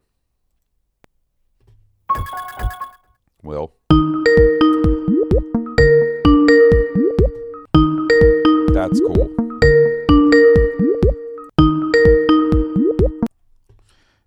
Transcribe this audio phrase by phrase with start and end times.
[3.41, 3.73] Will.
[8.73, 9.31] That's cool.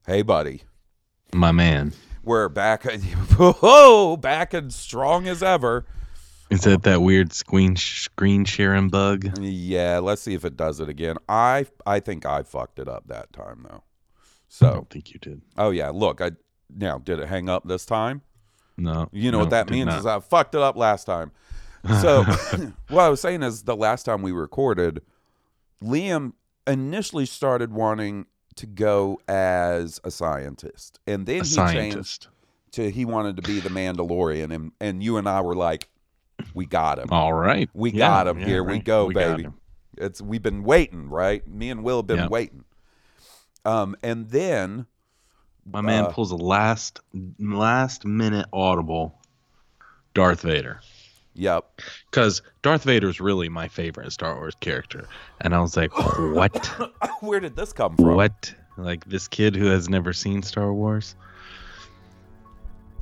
[0.06, 0.62] Hey, buddy.
[1.32, 1.92] My man.
[2.22, 2.84] We're back.
[3.36, 5.86] Whoa, back and strong as ever.
[6.50, 9.38] Is that that weird screen screen sharing bug?
[9.40, 11.16] Yeah, let's see if it does it again.
[11.28, 13.82] I I think I fucked it up that time though.
[14.48, 15.42] So I don't think you did.
[15.56, 16.32] oh yeah, look, I
[16.74, 18.22] now did it hang up this time?
[18.76, 19.08] No.
[19.12, 19.98] You know no, what that means not.
[20.00, 21.32] is I fucked it up last time.
[22.00, 22.22] So,
[22.88, 25.02] what I was saying is the last time we recorded,
[25.82, 26.32] Liam
[26.66, 28.26] initially started wanting
[28.56, 32.28] to go as a scientist, and then a he changed scientist.
[32.72, 35.88] to he wanted to be the Mandalorian, and and you and I were like,
[36.54, 37.68] we got him, All right.
[37.74, 38.38] we Yeah, got him.
[38.38, 39.48] yeah, Here we go, We baby.
[39.98, 41.46] It's we've been waiting, right?
[41.46, 42.28] Me and Will have been Yeah.
[42.28, 42.64] waiting.
[43.64, 44.86] Um, and then
[45.66, 47.00] My man Uh, pulls a last
[47.38, 49.18] last minute audible
[50.12, 50.80] Darth Vader.
[51.34, 51.80] yep,
[52.10, 55.08] Because Darth Vader is really my favorite Star Wars character.
[55.40, 56.66] And I was like, what?
[57.20, 58.14] where did this come from?
[58.14, 58.54] What?
[58.76, 61.14] Like this kid who has never seen Star Wars?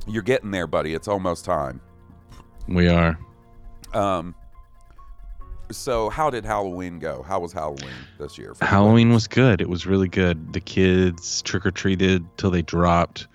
[0.07, 0.93] You're getting there, buddy.
[0.93, 1.81] It's almost time.
[2.67, 3.17] We are.
[3.93, 4.35] Um,
[5.71, 7.23] so how did Halloween go?
[7.23, 8.53] How was Halloween this year?
[8.53, 8.65] for?
[8.65, 9.61] Halloween was good.
[9.61, 10.53] It was really good.
[10.53, 13.27] The kids trick or treated till they dropped.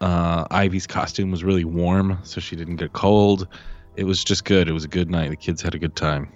[0.00, 3.46] Uh, Ivy's costume was really warm, so she didn't get cold.
[3.96, 4.68] It was just good.
[4.68, 5.30] It was a good night.
[5.30, 6.32] The kids had a good time.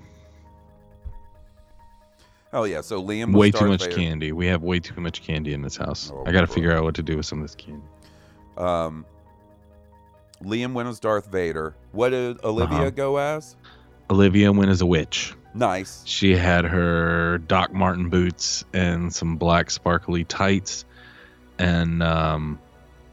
[2.52, 2.80] Oh yeah.
[2.80, 3.96] So Liam was Way too much Vader.
[3.96, 4.32] candy.
[4.32, 6.12] We have way too much candy in this house.
[6.14, 7.84] Oh, I got to figure out what to do with some of this candy.
[8.56, 9.04] Um,
[10.42, 11.74] Liam went as Darth Vader.
[11.92, 12.90] What did Olivia Uh-huh.
[12.90, 13.56] go as?
[14.10, 15.34] Olivia went as a witch.
[15.54, 16.02] Nice.
[16.04, 20.84] She had her Doc Martens boots and some black sparkly tights,
[21.58, 22.58] and um,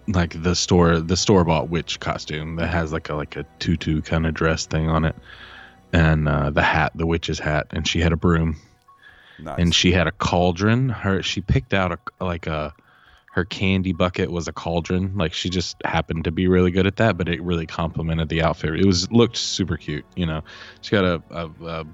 [0.08, 4.02] like the store the store bought witch costume that has like a like a tutu
[4.02, 5.16] kind of dress thing on it,
[5.94, 8.58] and uh, the hat, the witch's hat, and she had a broom
[9.40, 9.56] Nice.
[9.60, 10.90] and she had a cauldron.
[10.90, 12.74] Her she picked out a like a
[13.33, 15.18] her candy bucket was a cauldron.
[15.18, 18.44] Like she just happened to be really good at that, but it really complemented the
[18.44, 18.80] outfit.
[18.80, 20.06] It was looked super cute.
[20.15, 20.44] You know,
[20.81, 21.85] she got a a, a,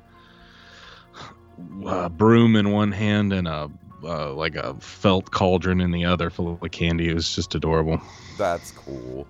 [1.87, 3.71] a broom in one hand and a
[4.03, 7.07] uh, like a felt cauldron in the other full of candy.
[7.07, 8.01] It was just adorable.
[8.37, 9.25] That's cool.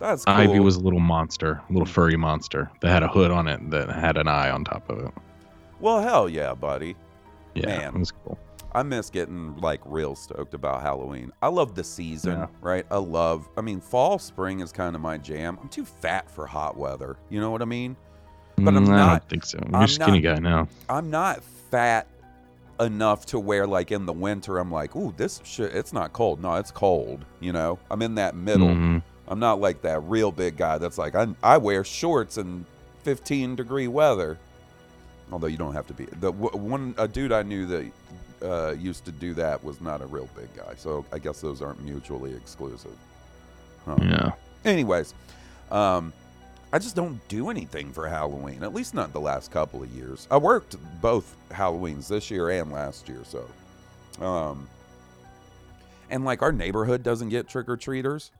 [0.00, 0.34] That's cool.
[0.34, 3.70] Ivy was a little monster, a little furry monster that had a hood on it
[3.70, 5.12] that had an eye on top of it.
[5.80, 6.96] Well, hell yeah, buddy.
[7.54, 7.94] Yeah, Man.
[7.94, 8.38] it was cool.
[8.74, 11.30] I miss getting like real stoked about Halloween.
[11.42, 12.46] I love the season, Yeah.
[12.60, 12.86] right?
[12.90, 15.58] I love, I mean, fall, spring is kind of my jam.
[15.60, 17.16] I'm too fat for hot weather.
[17.28, 17.96] You know what I mean?
[18.56, 19.58] But I'm Mm, I don't think so.
[19.64, 20.68] You're I'm a skinny not- guy now.
[20.88, 22.06] I'm not fat
[22.80, 26.40] enough to where, like, in the winter, I'm like, ooh, this shit, it's not cold.
[26.40, 27.24] No, it's cold.
[27.40, 28.68] You know, I'm in that middle.
[28.68, 29.02] Mhm.
[29.28, 32.64] I'm not like that real big guy that's like, I, I wear shorts in
[33.04, 34.38] 15 degree weather.
[35.30, 36.04] Although you don't have to be.
[36.20, 37.90] The one a dude I knew that
[38.42, 40.74] uh, used to do that was not a real big guy.
[40.76, 42.96] So I guess those aren't mutually exclusive.
[43.84, 43.96] Huh.
[44.00, 44.32] Yeah.
[44.64, 45.14] Anyways,
[45.70, 46.12] um,
[46.72, 48.62] I just don't do anything for Halloween.
[48.62, 50.26] At least not the last couple of years.
[50.30, 53.20] I worked both Halloweens this year and last year.
[53.24, 53.46] So,
[54.24, 54.68] um,
[56.10, 58.30] and like our neighborhood doesn't get trick or treaters,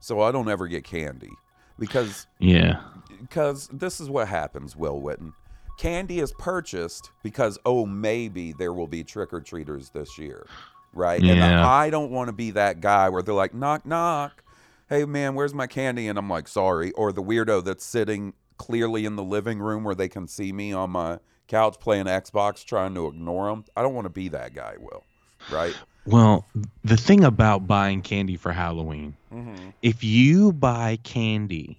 [0.00, 1.30] so I don't ever get candy
[1.78, 2.80] because Yeah.
[3.20, 5.32] because this is what happens, Will Witten.
[5.80, 10.46] Candy is purchased because oh maybe there will be trick or treaters this year,
[10.92, 11.22] right?
[11.22, 14.44] And I don't want to be that guy where they're like knock knock,
[14.90, 16.08] hey man, where's my candy?
[16.08, 19.94] And I'm like sorry, or the weirdo that's sitting clearly in the living room where
[19.94, 21.18] they can see me on my
[21.48, 23.64] couch playing Xbox, trying to ignore them.
[23.74, 25.02] I don't want to be that guy, Will.
[25.50, 25.74] Right?
[26.04, 26.44] Well,
[26.84, 29.70] the thing about buying candy for Halloween, Mm-hmm.
[29.80, 31.78] if you buy candy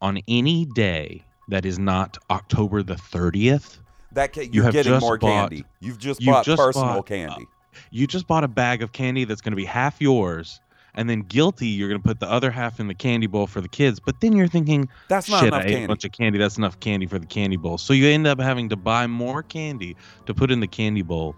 [0.00, 3.78] on any day that is not October the 30th,
[4.12, 5.64] That ca- You you're have getting more bought- candy.
[5.80, 7.46] You've just you've bought just personal bought, uh, candy.
[7.90, 10.60] you just bought a bag of candy that's going to be half yours.
[10.94, 13.60] And then guilty, you're going to put the other half in the candy bowl for
[13.62, 13.98] the kids.
[14.00, 15.84] But then you're thinking, That's not shit, enough I ate candy.
[15.84, 16.38] a bunch of candy.
[16.38, 17.76] That's enough candy for the candy bowl.
[17.78, 19.96] So you end up having to buy more candy
[20.26, 21.34] to put in the candy bowl,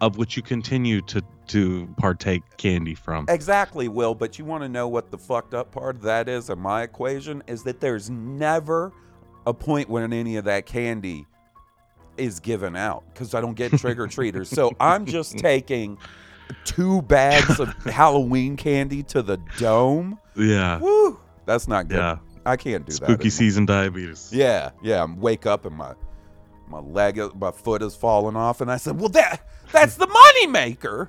[0.00, 3.26] of which you continue to to partake candy from.
[3.28, 4.14] Exactly, Will.
[4.14, 6.82] But you want to know what the fucked up part of that is in my
[6.82, 8.92] equation is that there's never
[9.46, 11.26] a point when any of that candy
[12.16, 14.48] is given out because I don't get trick or treaters.
[14.48, 15.98] So I'm just taking
[16.64, 20.18] two bags of Halloween candy to the dome.
[20.36, 21.18] Yeah, Woo!
[21.46, 21.98] That's not good.
[21.98, 22.18] yeah.
[22.46, 23.04] I can't do that.
[23.04, 24.30] Spooky season diabetes.
[24.32, 25.02] Yeah, yeah.
[25.02, 25.94] I'm wake up and my
[26.68, 31.08] my leg, my foot is falling off, and I said, "Well, that that's the moneymaker.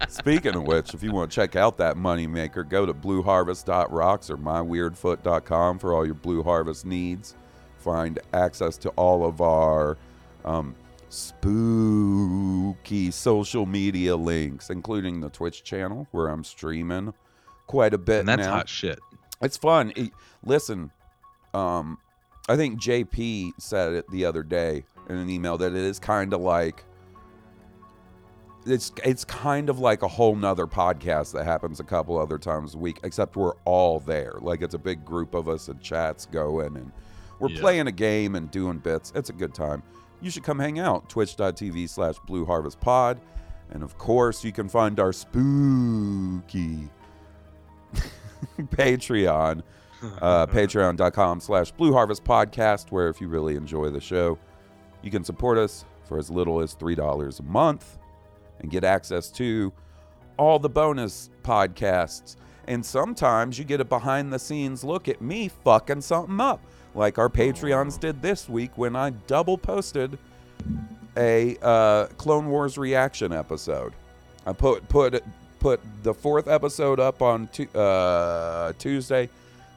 [0.08, 4.36] Speaking of which, if you want to check out that moneymaker, go to blueharvest.rocks or
[4.36, 7.36] myweirdfoot.com for all your Blue Harvest needs.
[7.78, 9.96] Find access to all of our
[10.44, 10.74] um,
[11.08, 17.14] spooky social media links, including the Twitch channel where I'm streaming
[17.66, 18.50] quite a bit And that's now.
[18.50, 18.98] hot shit.
[19.40, 19.92] It's fun.
[19.96, 20.10] E-
[20.44, 20.90] Listen,
[21.54, 21.98] um,
[22.48, 26.32] I think JP said it the other day in an email that it is kind
[26.32, 26.84] of like
[28.66, 32.74] it's it's kind of like a whole nother podcast that happens a couple other times
[32.74, 34.34] a week, except we're all there.
[34.40, 36.92] Like it's a big group of us and chats going and
[37.38, 37.60] we're Yeah.
[37.60, 39.12] playing a game and doing bits.
[39.14, 39.82] It's a good time.
[40.20, 41.08] You should come hang out.
[41.08, 43.18] Twitch.tv slash Blue Harvest Pod.
[43.70, 46.90] And of course, you can find our spooky
[48.58, 49.62] Patreon,
[50.20, 54.38] uh, patreon.com slash Blue Harvest Podcast, where if you really enjoy the show,
[55.02, 57.98] you can support us for as little as $3 a month
[58.60, 59.72] and get access to
[60.36, 62.36] all the bonus podcasts.
[62.66, 66.60] And sometimes you get a behind the scenes look at me fucking something up,
[66.94, 70.18] like our Patreons did this week when I double posted
[71.16, 73.92] a uh, Clone Wars reaction episode.
[74.46, 75.22] I put put
[75.58, 79.28] put the fourth episode up on uh, Tuesday.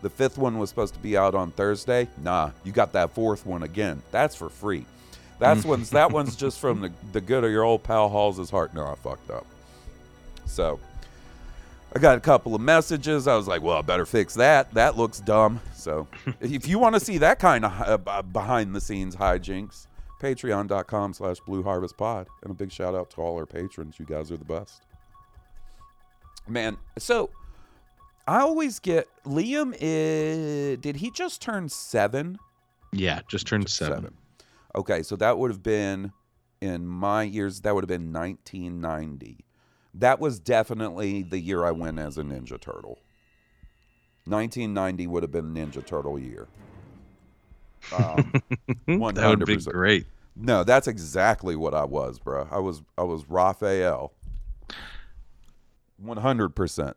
[0.02, 2.08] The fifth one was supposed to be out on Thursday.
[2.22, 4.02] Nah, you got that fourth one again.
[4.12, 4.86] That's for free.
[5.40, 8.74] That's one's that one's just from the, the good of your old pal Halls' heart.
[8.74, 9.46] No, I fucked up.
[10.46, 10.80] So
[11.96, 13.28] I got a couple of messages.
[13.28, 14.74] I was like, well, I better fix that.
[14.74, 15.60] That looks dumb.
[15.76, 16.08] So
[16.40, 19.88] if you want to see that kind of uh, behind the scenes hijinks,
[20.22, 22.28] patreon.com slash blue harvest pod.
[22.42, 24.00] And a big shout out to all our patrons.
[24.00, 24.84] You guys are the best.
[26.48, 27.30] Man, so
[28.28, 32.38] I always get Liam is did he just turn seven
[32.92, 34.14] Yeah, just turned seven.
[34.76, 36.12] Okay, so that would have been
[36.62, 37.62] in my years.
[37.62, 39.46] That would have been 1990.
[39.94, 43.00] That was definitely the year I went as a Ninja Turtle.
[44.26, 46.48] 1990 would have been Ninja Turtle year.
[47.96, 48.32] Um,
[48.88, 50.08] That would be great.
[50.36, 52.48] No, that's exactly what I was, bro.
[52.50, 54.14] I was I was Raphael.
[56.04, 56.94] 100%.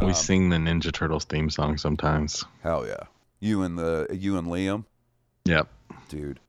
[0.00, 2.44] We Um, sing the Ninja Turtles theme song sometimes.
[2.62, 3.04] Hell yeah.
[3.40, 4.84] You and the you and Liam,
[5.44, 5.68] Yep.
[6.12, 6.40] Dude.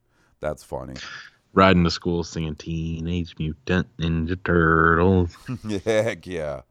[0.42, 0.96] That's funny.
[1.54, 5.38] Riding to school singing Teenage Mutant Ninja Turtles.
[5.86, 6.62] Heck yeah.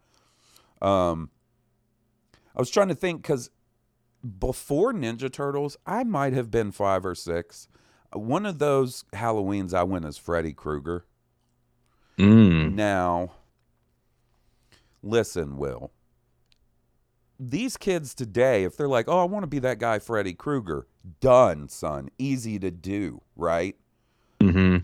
[0.82, 1.30] Um,
[2.54, 3.50] I was trying to think because
[4.38, 7.68] before Ninja Turtles, I might have been five or six.
[8.12, 11.06] One of those Halloweens, I went as Freddy Krueger.
[12.18, 12.74] Mm.
[12.74, 13.32] Now,
[15.02, 15.92] listen, Will.
[17.40, 20.86] These kids today, if they're like, oh, I want to be that guy, Freddy Krueger,
[21.20, 22.08] done, son.
[22.18, 23.76] Easy to do, right?
[24.40, 24.78] hmm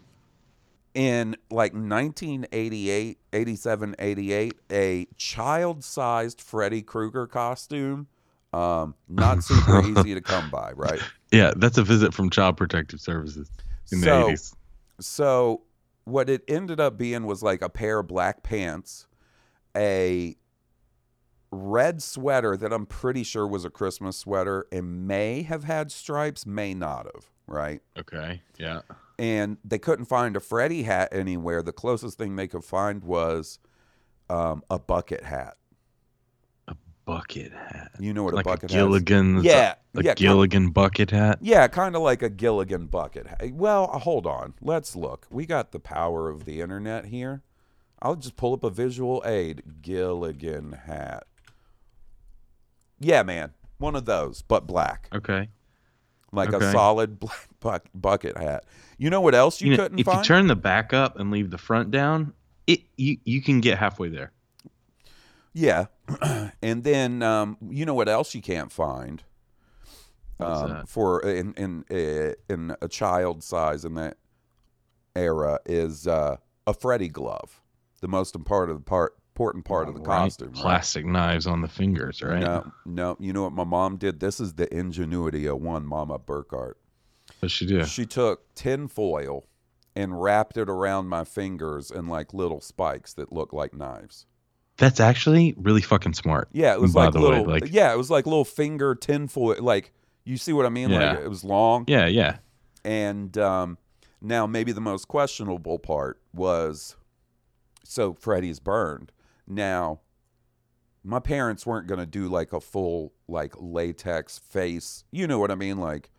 [0.94, 8.08] in like 1988, 87, 88, a child sized Freddy Krueger costume,
[8.52, 11.00] um, not super easy to come by, right?
[11.30, 13.48] Yeah, that's a visit from Child Protective Services
[13.92, 14.54] in So- the 80s.
[15.00, 15.60] So,
[16.04, 19.06] what it ended up being was like a pair of black pants,
[19.76, 20.36] a
[21.50, 26.44] red sweater that I'm pretty sure was a Christmas sweater and may have had stripes,
[26.46, 27.80] may not have, right?
[27.98, 28.42] Okay.
[28.58, 28.80] Yeah.
[29.18, 31.62] and they couldn't find a Freddy hat anywhere.
[31.62, 33.58] The closest thing they could find was
[34.30, 35.56] um, a bucket hat.
[36.68, 36.76] A
[37.06, 37.92] bucket hat.
[37.98, 38.82] You know what like a a bucket hat is?
[38.84, 39.42] Gilligan.
[39.42, 41.38] Yeah, A yeah, Gilligan bucket hat.
[41.40, 43.52] Yeah, kind of like a Gilligan bucket hat.
[43.54, 44.52] Well, uh, hold on.
[44.60, 45.26] Let's look.
[45.30, 47.42] We got the power of the internet here.
[48.02, 49.62] I'll just pull up a visual aid.
[49.82, 51.24] Gilligan hat.
[53.00, 53.52] Yeah, man.
[53.78, 55.08] One of those, but black.
[55.14, 55.48] Okay.
[56.32, 58.64] Like a solid black buck- bucket hat.
[58.98, 60.18] You know what else you, You know, couldn't if find?
[60.18, 62.32] you turn the back up and leave the front down,
[62.66, 64.32] it you you can get halfway there.
[65.54, 65.86] Yeah,
[66.62, 69.22] and then um, you know what else you can't find
[70.40, 74.16] um, for in in uh, in a child size in that
[75.16, 76.36] era is uh,
[76.66, 77.60] a Freddy glove,
[78.00, 80.22] the most important part important part of the Right?
[80.24, 80.48] costume.
[80.48, 80.56] right?
[80.56, 82.40] Plastic knives on the fingers, right?
[82.40, 84.18] No, no, you know what my mom did?
[84.18, 86.74] This is the ingenuity of one Mama Burkhart.
[87.38, 87.86] What she did?
[87.86, 89.46] She took tin foil
[89.94, 94.26] and wrapped it around my fingers in like little spikes that look like knives.
[94.76, 96.48] That's actually really fucking smart.
[96.52, 97.46] Yeah, it was like the way, little.
[97.46, 99.56] like- yeah, it was like little finger tinfoil.
[99.60, 99.92] Like
[100.24, 100.90] you see what I mean?
[100.90, 101.12] Yeah.
[101.12, 101.84] Like it was long.
[101.86, 102.38] Yeah, yeah.
[102.84, 103.78] And um,
[104.20, 106.96] now maybe the most questionable part was,
[107.84, 109.12] so Freddy's burned.
[109.50, 110.00] Now,
[111.02, 115.04] my parents weren't gonna do like a full like latex face.
[115.10, 115.78] You know what I mean?
[115.78, 116.10] Like,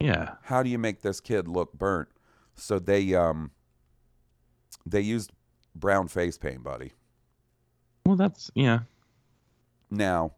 [0.00, 0.36] Yeah.
[0.42, 2.08] how do you make this kid look burnt?
[2.54, 3.50] So they um,
[4.86, 5.32] they used
[5.74, 6.92] brown face paint, buddy.
[8.06, 8.80] Well, that's yeah.
[9.90, 10.32] Now,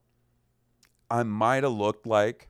[1.11, 2.49] I might have looked like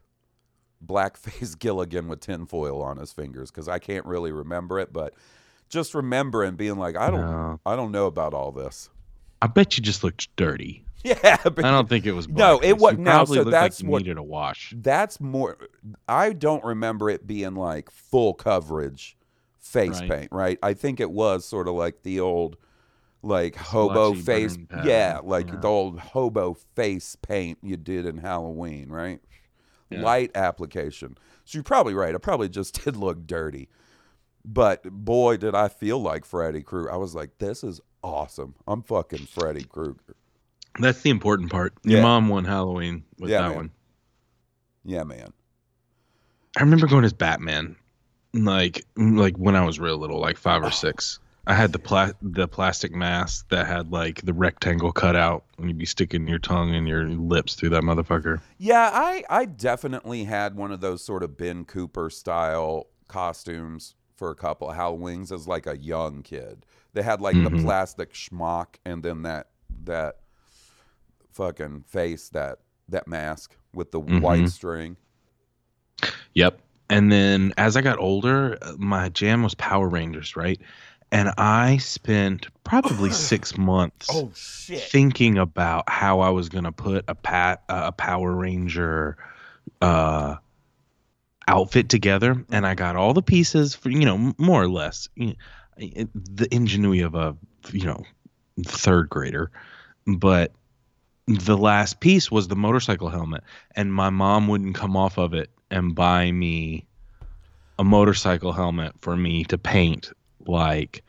[0.84, 5.14] blackface Gilligan with tinfoil on his fingers because I can't really remember it, but
[5.68, 7.60] just remembering being like, I don't, No.
[7.66, 8.88] I don't know about all this.
[9.44, 10.80] I bet you just looked dirty.
[11.06, 12.26] Yeah, I don't think it was.
[12.30, 12.80] No, it blackface.
[12.80, 14.72] wa- no, so that's like what- needed a wash.
[14.74, 15.58] that's more.
[16.08, 19.14] I don't remember it being like full coverage
[19.60, 20.08] face Right.
[20.10, 20.58] paint, right?
[20.62, 22.56] I think it was sort of like the old,
[23.22, 25.56] like hobo Splotchy face, yeah, like yeah.
[25.56, 29.20] the old hobo face paint you did in Halloween, right?
[29.90, 30.00] Yeah.
[30.00, 31.18] Light application.
[31.44, 32.14] So you're probably right.
[32.14, 33.68] I probably just did look dirty,
[34.42, 36.90] but boy, did I feel like Freddy Krueger.
[36.90, 38.54] I was like, this is awesome.
[38.68, 40.16] I'm fucking Freddy Krueger.
[40.78, 41.74] That's the important part.
[41.84, 42.02] Your Yeah.
[42.02, 43.56] mom won Halloween with Yeah, that man.
[43.56, 43.70] one.
[44.84, 45.32] Yeah, man.
[46.56, 47.76] I remember going as Batman,
[48.32, 50.70] like like when I was real little, like five or oh.
[50.70, 51.18] six.
[51.46, 55.68] I had the pla- the plastic mask that had like the rectangle cut out, and
[55.68, 58.40] you'd be sticking your tongue and your lips through that motherfucker.
[58.58, 64.30] Yeah, I I definitely had one of those sort of Ben Cooper style costumes for
[64.30, 66.64] a couple of Halloweens as like a young kid.
[66.92, 67.62] They had like the Mhm.
[67.62, 69.48] plastic schmuck and then that
[69.84, 70.16] that
[71.32, 74.50] fucking face that that mask with the white Mhm.
[74.50, 74.96] string.
[76.34, 76.60] Yep.
[76.90, 80.60] And then as I got older, my jam was Power Rangers, right?
[81.10, 84.80] And I spent probably six months Oh, shit.
[84.80, 89.16] thinking about how I was gonna put a pat a Power Ranger
[89.80, 90.36] uh,
[91.48, 96.48] outfit together, and I got all the pieces for you know more or less the
[96.50, 97.36] ingenuity of a
[97.72, 98.04] you know
[98.64, 99.50] third grader,
[100.06, 100.52] but
[101.26, 103.42] the last piece was the motorcycle helmet,
[103.74, 106.86] and my mom wouldn't come off of it and buy me
[107.78, 110.12] a motorcycle helmet for me to paint
[110.46, 111.02] like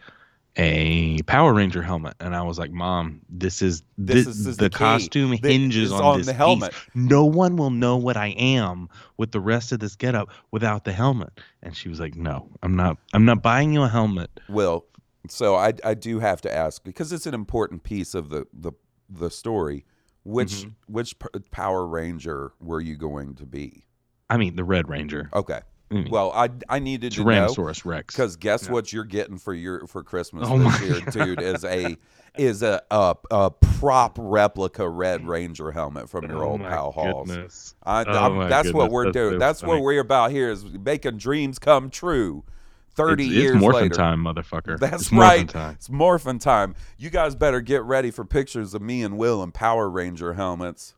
[0.57, 4.57] a Power Ranger helmet, and I was like, "Mom, this is This thi- is- is
[4.57, 6.81] the, the costume hinges on, on this the helmet." piece.
[6.95, 10.93] No one will know what I am with the rest of this getup without the
[10.93, 12.97] helmet." And she was like, "No, I'm not.
[13.13, 14.85] I'm not buying you a helmet." Well,
[15.27, 18.71] so I I do have to ask because it's an important piece of the the
[19.09, 19.85] the story.
[20.23, 20.69] Which Mm-hmm.
[20.93, 23.85] which p- Power Ranger were you going to be?
[24.27, 25.59] I mean, the Red Ranger, Okay.
[25.91, 26.09] Mm.
[26.09, 28.15] Well, I I needed to know Tyrannosaurus Rex.
[28.15, 31.63] because guess what you're getting for your for Christmas Oh this my year, dude, is
[31.63, 31.95] a
[32.37, 36.91] is a, a a prop replica Red Ranger helmet from your Oh old my pal
[36.91, 37.75] Halls.
[37.83, 39.33] I, Oh I'm- my that's what we're that's doing.
[39.35, 42.43] so that's what we're about here is making dreams come true.
[42.95, 43.95] Thirty it's, years it's morphin later.
[43.95, 44.79] time, motherfucker.
[44.79, 45.49] That's it's morphin right.
[45.49, 45.73] Time.
[45.75, 46.75] It's morphin time.
[46.97, 50.95] You guys better get ready for pictures of me and Will in Power Ranger helmets.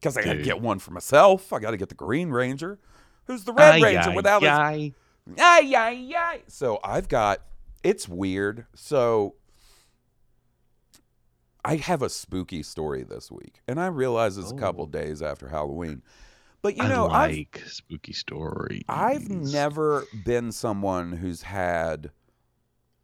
[0.00, 0.44] Because I got to Dude.
[0.46, 1.52] get one for myself.
[1.52, 2.78] I got to get the Green Ranger.
[3.26, 4.92] Who's the Red Ay, Ranger ay, without his ay.
[5.38, 6.40] Ay, ay, ay.
[6.48, 7.40] So I've got,
[7.82, 8.66] it's weird.
[8.74, 9.34] So
[11.64, 13.60] I have a spooky story this week.
[13.68, 14.88] And I realize it's a couple oh.
[14.88, 16.02] days after Halloween.
[16.62, 18.82] But you know, I I've, like spooky stories.
[18.88, 22.10] I've never been someone who's had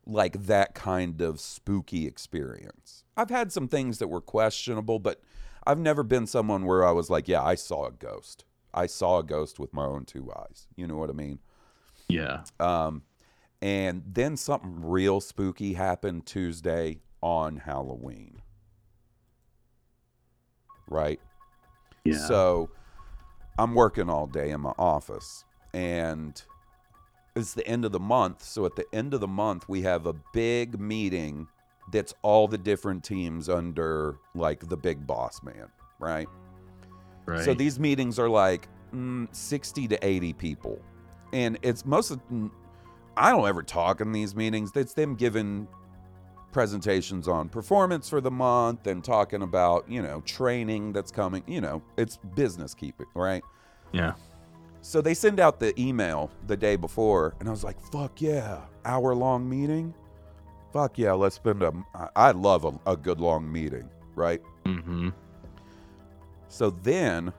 [0.07, 3.05] like that kind of spooky experience.
[3.17, 5.21] I've had some things that were questionable, but
[5.67, 8.45] I've never been someone where I was like, yeah, I saw a ghost.
[8.75, 10.67] I saw a ghost with my own two eyes.
[10.77, 11.39] You know what I mean?
[12.09, 12.45] Yeah.
[12.61, 13.03] Um,
[13.61, 18.41] and then something real spooky happened Tuesday on Halloween.
[20.89, 21.21] Right?
[22.05, 22.19] Yeah.
[22.27, 22.71] So
[23.59, 25.45] I'm working all day in my office
[25.75, 26.41] and
[27.37, 28.43] it's the end of the month.
[28.43, 31.49] So at the end of the month, we have a big meeting
[31.91, 36.29] that's all the different teams under like the big boss man, right?
[37.29, 37.45] Right.
[37.45, 40.81] So these meetings are like mm, 60 to 80 people.
[41.33, 42.51] And it's most of, mm,
[43.17, 44.71] I don't ever talk in these meetings.
[44.75, 45.69] It's them giving
[46.53, 51.43] presentations on performance for the month and talking about, you know, training that's coming.
[51.47, 53.43] You know, it's business keeping, right?
[53.93, 54.14] yeah.
[54.81, 58.61] So they send out the email the day before, and I was like, fuck yeah,
[58.85, 59.93] hour long meeting?
[60.73, 61.73] Fuck yeah, let's spend a.
[62.14, 64.41] I love a, a good long meeting, right?
[64.64, 65.11] Mm-hmm.
[66.49, 67.33] So then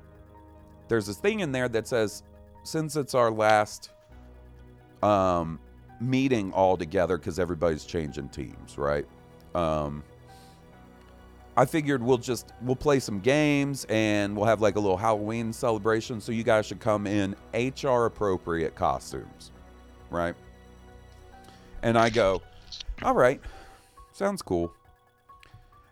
[0.87, 2.23] there's this thing in there that says,
[2.63, 3.91] since it's our last
[5.01, 5.59] um,
[5.99, 9.05] meeting all together, because everybody's changing teams, right?
[9.55, 10.03] Um,
[11.57, 15.51] I figured we'll just we'll play some games and we'll have like a little Halloween
[15.51, 16.21] celebration.
[16.21, 19.51] So you guys should come in HR appropriate costumes,
[20.09, 20.35] right?
[21.81, 22.41] And I go,
[23.01, 23.41] all right,
[24.13, 24.73] sounds cool.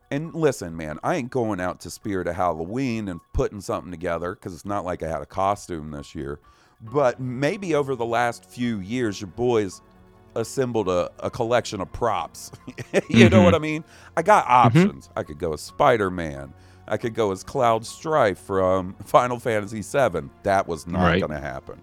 [0.10, 4.36] And listen, man, I ain't going out to Spirit of Halloween and putting something together
[4.36, 6.40] because it's not like I had a costume this year.
[6.82, 9.82] But maybe over the last few years, your boys
[10.36, 12.52] assembled a, a collection of props.
[13.10, 13.56] you know what mm-hmm.
[13.56, 13.84] I mean?
[14.16, 14.80] I got mm-hmm.
[14.80, 15.10] options.
[15.16, 16.54] I could go as Spider Man.
[16.88, 20.30] I could go as Cloud Strife from Final Fantasy VII.
[20.44, 21.20] That was not Right.
[21.20, 21.82] going to happen.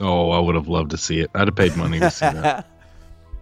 [0.00, 1.30] Oh, I would have loved to see it.
[1.34, 2.68] I'd have paid money to see that.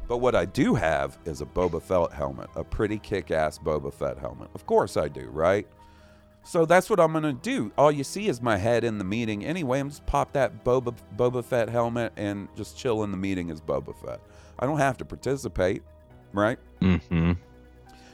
[0.09, 3.93] But what I do have is a Boba Fett helmet, a pretty kick ass Boba
[3.93, 4.49] Fett helmet.
[4.55, 5.67] Of course I do, right?
[6.45, 7.73] So that's what I'm going to do.
[7.77, 9.45] All you see is my head in the meeting.
[9.45, 13.51] Anyway, I'm just pop that Boba, Boba Fett helmet and just chill in the meeting
[13.51, 14.21] as Boba Fett.
[14.61, 15.83] I don't have to participate,
[16.33, 16.59] right?
[16.81, 17.33] Mm-hmm.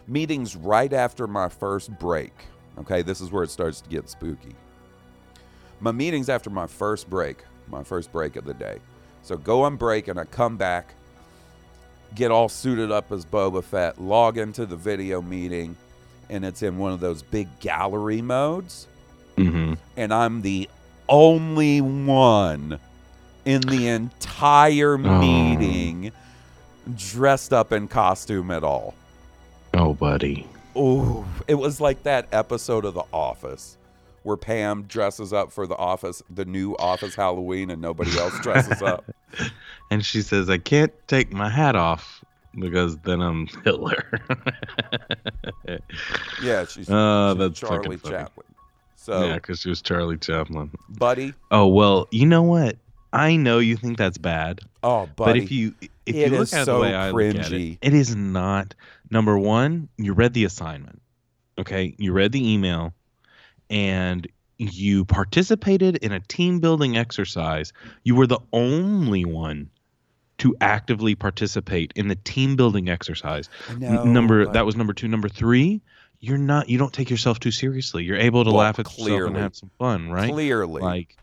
[0.07, 2.33] Meetings right after my first break.
[2.79, 4.55] Okay, this is where it starts to get spooky.
[5.81, 8.79] My meetings after my first break, my first break of the day.
[9.21, 10.95] So go on break and I come back,
[12.15, 15.77] get all suited up as Boba Fett, log into the video meeting,
[16.31, 18.87] and it's in one of those big gallery modes.
[19.37, 19.75] Mm-hmm.
[19.97, 20.69] And I'm the
[21.09, 22.79] only one
[23.45, 25.21] in the entire Oh.
[25.21, 26.13] meeting
[26.97, 28.95] dressed up in costume at all.
[29.75, 30.47] Oh, buddy.
[30.75, 33.77] Oh, it was like that episode of The Office
[34.23, 38.81] where Pam dresses up for the office, the new office Halloween, and nobody else dresses
[38.81, 39.05] up.
[39.93, 42.25] And she says, I can't take my hat off
[42.59, 44.03] because then I'm Hitler.
[46.43, 47.99] Yeah, she's, Oh, she's that's Charlie.
[47.99, 48.47] Chaplin.
[48.97, 50.71] So, yeah, because she was Charlie Chaplin.
[50.89, 52.77] buddy, Oh, well, you know what?
[53.13, 55.41] I know you think that's bad, oh, buddy.
[55.41, 55.75] but if you
[56.07, 57.73] if it you look at so the way I look at cringy.
[57.83, 58.75] it, it is not.
[59.11, 61.03] Number one, you read the assignment.
[61.59, 62.95] Okay, you read the email,
[63.69, 64.27] and
[64.57, 67.73] you participated in a team building exercise.
[68.05, 69.69] You were the only one
[70.43, 73.49] to actively participate in the team building exercise.
[73.79, 75.07] Know, number but- that was number two.
[75.09, 75.81] Number three,
[76.21, 76.69] you're not.
[76.69, 78.05] You don't take yourself too seriously.
[78.05, 80.33] You're able to Well, laugh at yourself and have some fun, right?
[80.33, 81.17] clearly, Like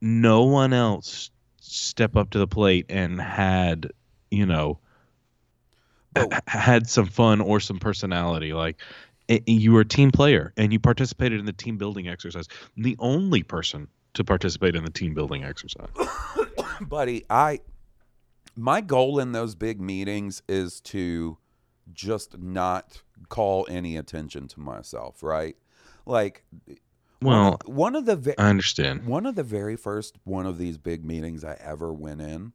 [0.00, 1.30] no one else
[1.60, 3.90] step up to the plate and had
[4.30, 4.78] you know
[6.46, 8.76] had some fun or some personality like
[9.30, 12.94] i- you were a team player and you participated in the team building exercise the
[12.98, 15.88] only person to participate in the team building exercise
[16.82, 17.58] buddy i
[18.56, 21.38] my goal in those big meetings is to
[21.92, 25.56] just not call any attention to myself right?
[26.06, 26.44] Like
[27.22, 29.06] well one of the ve- i understand.
[29.06, 32.52] one of the very first one of these big meetings i ever went in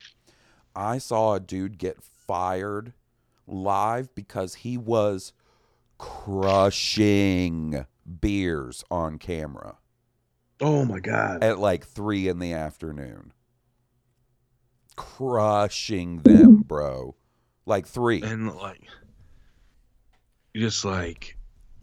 [0.76, 2.94] i saw a dude get fired
[3.48, 5.34] live because he was
[5.98, 7.86] crushing
[8.22, 9.78] beers on camera.
[10.62, 11.44] Oh my god.
[11.44, 13.34] At like three in the afternoon.
[15.00, 17.16] Crushing them, bro.
[17.66, 18.22] Like three.
[18.22, 18.82] and like
[20.56, 21.38] just like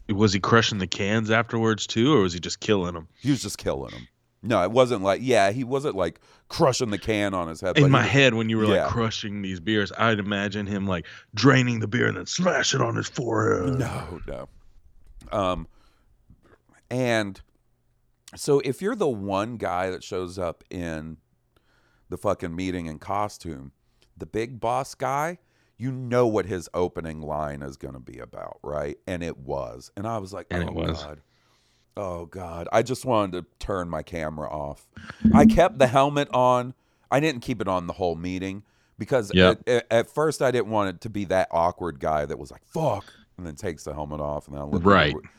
[0.09, 3.41] was he crushing the cans afterwards too or was he just killing them He was
[3.41, 4.07] just killing them.
[4.43, 7.77] No, it wasn't like yeah, he wasn't like crushing the can on his head.
[7.77, 8.83] in my was- head when you were Yeah.
[8.83, 12.81] like crushing these beers i'd imagine him like draining the beer and then smash it
[12.81, 14.49] on his forehead No, no.
[15.31, 15.67] Um
[16.91, 17.41] and
[18.35, 21.17] so if you're the one guy that shows up in
[22.09, 23.71] the fucking meeting in costume,
[24.15, 25.37] the big boss guy,
[25.77, 28.97] you know what his opening line is going to be about, right?
[29.05, 29.91] And it was.
[29.95, 31.03] And I was like, And "Oh it was.
[31.03, 31.21] god.
[31.95, 32.67] Oh god.
[32.71, 34.87] I just wanted to turn my camera off.
[35.33, 36.73] I kept the helmet on.
[37.11, 38.63] I didn't keep it on the whole meeting
[38.97, 39.63] because Yep.
[39.67, 42.65] at, at, first I didn't want it to be that awkward guy that was like,
[42.65, 43.05] "Fuck."
[43.37, 45.13] And then takes the helmet off and then I look Right.
[45.13, 45.29] over-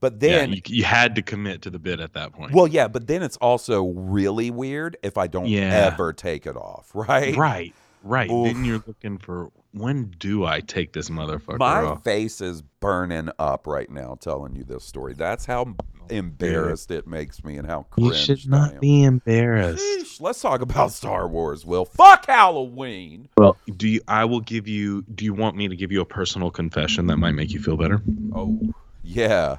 [0.00, 2.66] But yeah then you, you had to commit to the bit at that point well,
[2.68, 5.90] yeah, but then it's also really weird if I don't Yeah.
[5.92, 7.36] ever take it off, right?
[7.36, 8.46] right right Oof.
[8.46, 11.58] then you're looking for when do i take this motherfucker off?
[11.58, 15.14] My off face is burning up right now telling you this story.
[15.14, 19.02] That's how oh, embarrassed it makes me and how you cringe should I not be
[19.02, 21.84] embarrassed Sheesh, let's talk about Star Wars, Will.
[21.84, 23.28] Fuck Halloween.
[23.36, 26.06] well do you i will give you do you want me to give you a
[26.06, 28.00] personal confession that might make you feel better
[28.34, 28.58] Oh,
[29.02, 29.58] yeah.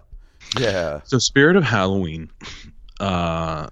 [0.60, 1.02] Yeah.
[1.06, 2.30] So Spirit of Halloween
[3.00, 3.68] uh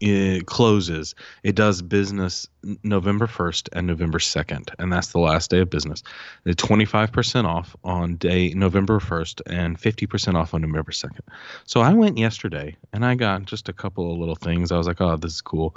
[0.00, 1.14] it closes.
[1.42, 2.46] It does business
[2.82, 6.02] November 1st and November 2nd, and that's the last day of business.
[6.44, 11.20] The 25% off on day November 1st and 50% off on November 2nd.
[11.64, 14.72] So I went yesterday and I got just a couple of little things.
[14.72, 15.74] I was like, "Oh, this is cool."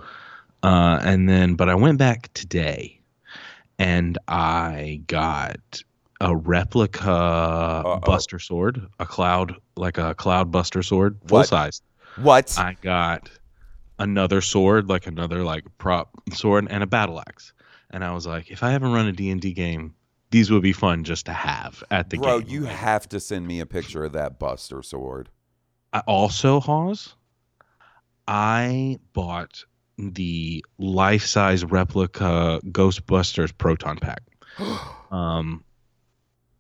[0.64, 3.00] Uh and then but I went back today
[3.78, 5.84] and I got
[6.22, 8.00] a replica Uh-oh.
[8.00, 11.48] Buster sword, a cloud like a cloud Buster sword, full What?
[11.48, 11.82] size.
[12.18, 12.54] What?
[12.58, 13.30] I got
[14.00, 17.54] another sword, like another like prop sword, and a battle axe.
[17.92, 19.94] And I was like, if I haven't run a D and D game,
[20.32, 22.50] these would be fun just to have at the Bro, game.
[22.50, 25.30] you have to send me a picture of that Buster sword.
[25.94, 27.16] I also, Hawes,
[28.28, 29.64] I bought
[29.98, 34.24] the life-size replica Ghostbusters proton pack.
[35.12, 35.64] um,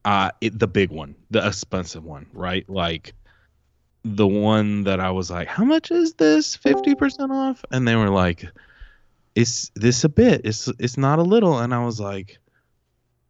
[0.05, 2.69] uh, it, the big one, the expensive one, right?
[2.69, 3.13] Like
[4.03, 6.55] the one that I was like, how much is this?
[6.55, 7.65] Fifty percent off?
[7.71, 8.45] And they were like,
[9.33, 10.41] it's this a bit.
[10.45, 11.57] It's it's not a little.
[11.57, 12.37] And I was like,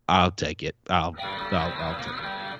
[0.09, 0.75] I'll take it.
[0.89, 2.59] I'll I'll, I'll take it.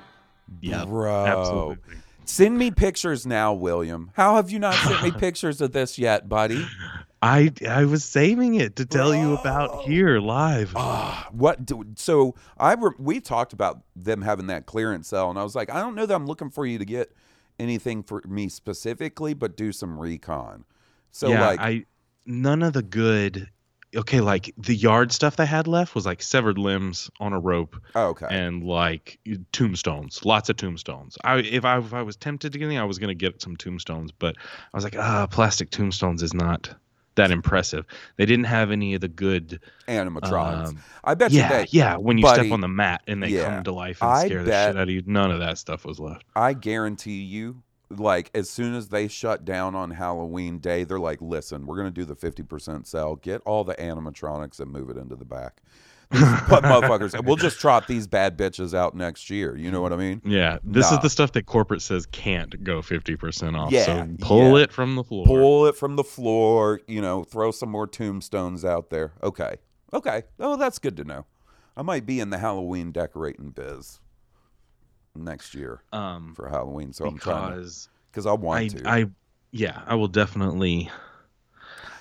[0.61, 1.25] Yeah, Bro.
[1.25, 1.95] absolutely.
[2.23, 4.11] Send me pictures now, William.
[4.15, 6.65] How have you not sent me pictures of this yet, buddy?
[7.25, 10.73] I I was saving it to tell you about here live.
[10.75, 11.65] Ah, what?
[11.65, 15.55] Do, so I re, we talked about them having that clearance sale, and I was
[15.55, 17.11] like, I don't know that I'm looking for you to get
[17.57, 20.65] anything for me specifically, but do some recon.
[21.11, 21.85] So yeah, like, I
[22.27, 23.49] none of the good.
[23.95, 27.75] Okay, like the yard stuff they had left was like severed limbs on a rope
[27.95, 29.17] oh, okay, and like
[29.51, 31.17] tombstones, lots of tombstones.
[31.23, 33.55] I if I if I was tempted to get anything, I was gonna get some
[33.55, 36.75] tombstones, but I was like, ah, plastic tombstones is not
[37.15, 37.85] that impressive.
[38.17, 39.59] They didn't have any of the good.
[39.87, 40.67] animatronics.
[40.67, 41.67] um, I bet you yeah, they.
[41.69, 41.97] yeah.
[41.97, 44.25] When you buddy, step on the mat and they yeah, come to life and I
[44.25, 46.25] scare the shit out of you, none of that stuff was left.
[46.35, 51.21] I guarantee you, like as soon as they shut down on Halloween Day, they're like,
[51.21, 53.15] "Listen, we're gonna do the fifty percent sale.
[53.15, 55.61] Get all the animatronics and move it into the back."
[56.13, 57.23] Motherfuckers.
[57.25, 59.55] We'll just trot these bad bitches out next year.
[59.55, 60.21] You know what I mean?
[60.23, 60.97] Yeah, this Nah.
[60.97, 63.71] is the stuff that corporate says can't go 50% off.
[63.71, 64.63] Yeah, so pull yeah.
[64.65, 65.25] it from the floor.
[65.25, 66.81] Pull it from the floor.
[66.87, 69.13] You know, throw some more tombstones out there.
[69.23, 69.55] Okay,
[69.93, 70.23] okay.
[70.39, 71.25] Oh, that's good to know.
[71.77, 73.99] I might be in the Halloween decorating biz
[75.15, 77.69] next year um, for Halloween, so I'm trying to
[78.11, 78.89] because I want I, to.
[78.89, 79.05] I,
[79.51, 80.89] yeah, I will definitely.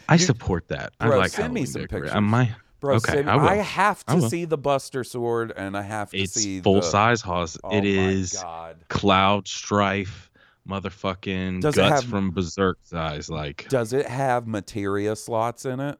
[0.08, 0.92] I Dude, support that.
[1.00, 2.02] I bro, like send me Halloween some decorating.
[2.04, 2.16] pictures.
[2.16, 3.62] Uh, my, Bro, okay, send- I will.
[3.62, 4.28] have to will.
[4.28, 7.56] see the Buster Sword, and I have to it's see full the, size, Haas.
[7.64, 8.84] Oh it is God.
[8.88, 10.30] Cloud Strife
[10.68, 13.30] motherfucking Does guts have- from Berserk size.
[13.30, 15.98] Like Does it have materia slots in it?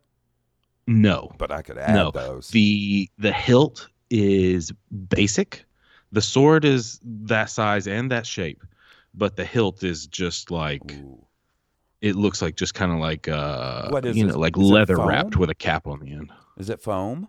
[0.87, 2.11] no, But I could add no.
[2.11, 2.49] those.
[2.49, 4.70] The the hilt is
[5.09, 5.64] basic.
[6.12, 8.62] The sword is that size and that shape,
[9.14, 11.25] but the hilt is just like Ooh.
[12.03, 15.49] it looks like just kind of like uh you know like Is leather wrapped with
[15.51, 16.31] a cap on the end.
[16.59, 17.29] Is it foam?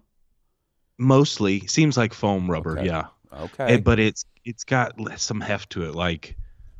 [0.97, 2.85] Mostly seems like foam rubber, Okay.
[2.85, 3.07] yeah.
[3.33, 3.75] Okay.
[3.75, 6.37] It- but it's it's got some heft to it, like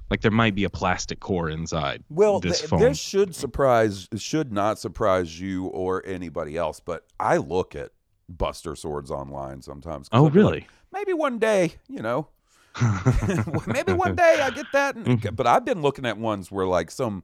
[0.10, 2.04] like there might be a plastic core inside.
[2.10, 6.80] Well, this th- this should surprise, should not surprise you or anybody else.
[6.80, 7.92] But I look at
[8.30, 10.08] Buster Swords online sometimes.
[10.12, 10.68] Oh, I'll be like, really?
[10.94, 12.28] maybe one day, you know,
[13.68, 14.96] maybe one day I get that.
[14.96, 15.36] And, mm-hmm.
[15.36, 17.24] but I've been looking at ones where like some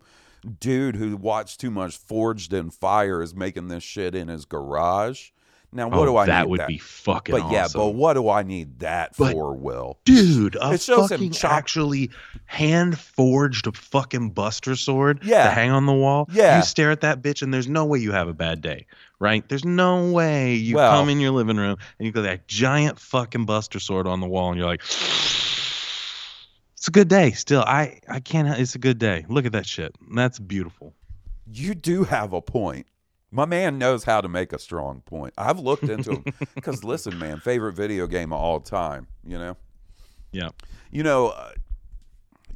[0.60, 5.30] dude who watched too much Forged in Fire is making this shit in his garage.
[5.74, 6.68] Now, what oh, do I that need would that?
[6.68, 10.00] be fucking But yeah, but what do I need that But- for, Will?
[10.04, 12.10] Dude, a It shows him fucking chop- actually
[12.46, 15.46] hand forged a fucking Buster sword Yeah.
[15.46, 16.28] to hang on the wall.
[16.30, 16.58] Yeah.
[16.58, 18.86] You stare at that bitch and there's no way you have a bad day,
[19.20, 19.48] right?
[19.48, 23.00] There's no way you Well- come in your living room and you got that giant
[23.00, 24.82] fucking Buster sword on the wall and you're like,
[26.82, 27.30] it's a good day.
[27.30, 28.48] Still, I I can't.
[28.60, 29.24] It's a good day.
[29.30, 29.96] Look at that shit.
[30.16, 30.96] That's beautiful.
[31.46, 32.88] You do have a point.
[33.30, 35.36] My man knows how to make a strong point.
[35.38, 39.06] I've looked into him because listen, man, favorite video game of all time.
[39.24, 39.58] You know,
[40.32, 40.50] Yeah.
[40.90, 41.52] you know, uh,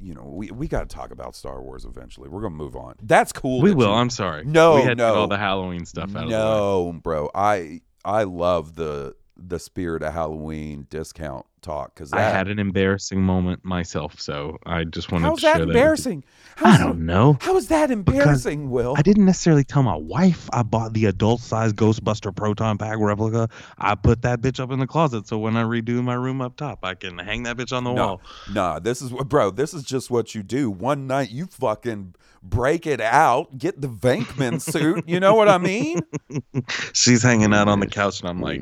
[0.01, 0.23] you know.
[0.23, 2.27] We we got to talk about Star Wars eventually.
[2.27, 2.95] We're gonna move on.
[3.03, 3.61] That's cool.
[3.61, 3.89] We that will.
[3.89, 4.43] you- I'm sorry.
[4.43, 5.13] No, we had to get no.
[5.13, 6.41] all the Halloween stuff out of the way.
[6.41, 7.29] no, bro.
[7.35, 13.21] I I love the the spirit of Halloween discount talk because I had an embarrassing
[13.21, 15.67] moment myself, so I just wanted How's to share that that.
[15.67, 16.23] with embarrassing?
[16.61, 17.37] I don't know.
[17.41, 18.93] How is that embarrassing, Will?
[18.97, 23.49] I didn't necessarily tell my wife I bought the adult size Ghostbuster Proton Pack replica.
[23.77, 26.55] I put that bitch up in the closet so when I redo my room up
[26.55, 28.21] top, I can hang that bitch on the No, wall.
[28.53, 29.51] nah, this is what, bro.
[29.51, 30.69] This is just what you do.
[30.71, 35.03] One night, you fucking break it out, get the Venkman suit.
[35.09, 35.99] You know what I mean?
[36.93, 38.61] She's hanging out on the couch, and I'm like,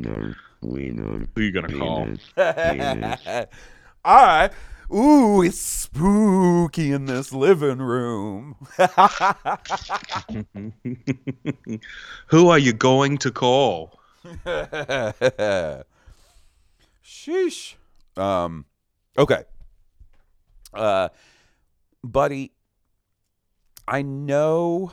[1.35, 2.07] "Who you gonna call?"
[4.05, 4.51] All right.
[4.93, 8.55] Ooh, it's spooky in this living room.
[12.27, 13.99] Who are you going to call?
[17.03, 17.75] Sheesh.
[18.17, 18.65] Um,
[19.17, 19.45] okay.
[20.73, 21.09] Uh,
[22.03, 22.51] buddy,
[23.87, 24.91] I know,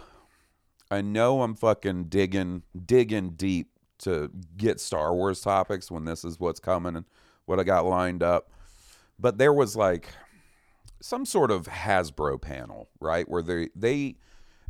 [0.91, 3.69] I know I'm fucking digging, digging deep
[4.01, 7.07] to get Star Wars topics when this is what's coming and
[7.47, 8.51] what I got lined up.
[9.19, 10.09] But there was like
[11.01, 13.29] some sort of Hasbro panel, right?
[13.29, 14.17] Where they, they,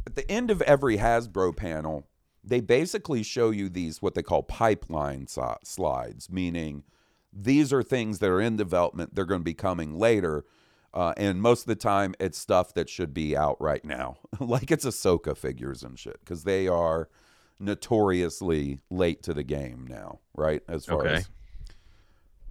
[0.06, 2.06] at the end of every Hasbro panel,
[2.42, 6.84] they basically show you these what they call pipeline si- slides, meaning
[7.32, 9.14] these are things that are in development.
[9.14, 10.44] They're going to be coming later.
[10.92, 14.18] Uh, and most of the time, it's stuff that should be out right now.
[14.40, 17.08] like it's Ahsoka figures and shit, because they are
[17.60, 20.62] notoriously late to the game now, right?
[20.68, 21.14] As far Okay.
[21.16, 21.28] as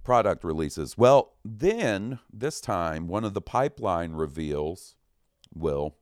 [0.04, 0.96] product releases.
[0.96, 4.96] Well, then this time, one of the pipeline reveals,
[5.54, 5.96] will,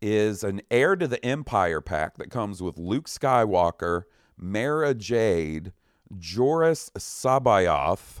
[0.00, 4.02] is an heir to the Empire pack that comes with Luke Skywalker,
[4.36, 5.72] Mara Jade,
[6.18, 8.20] Joruus C'baoth,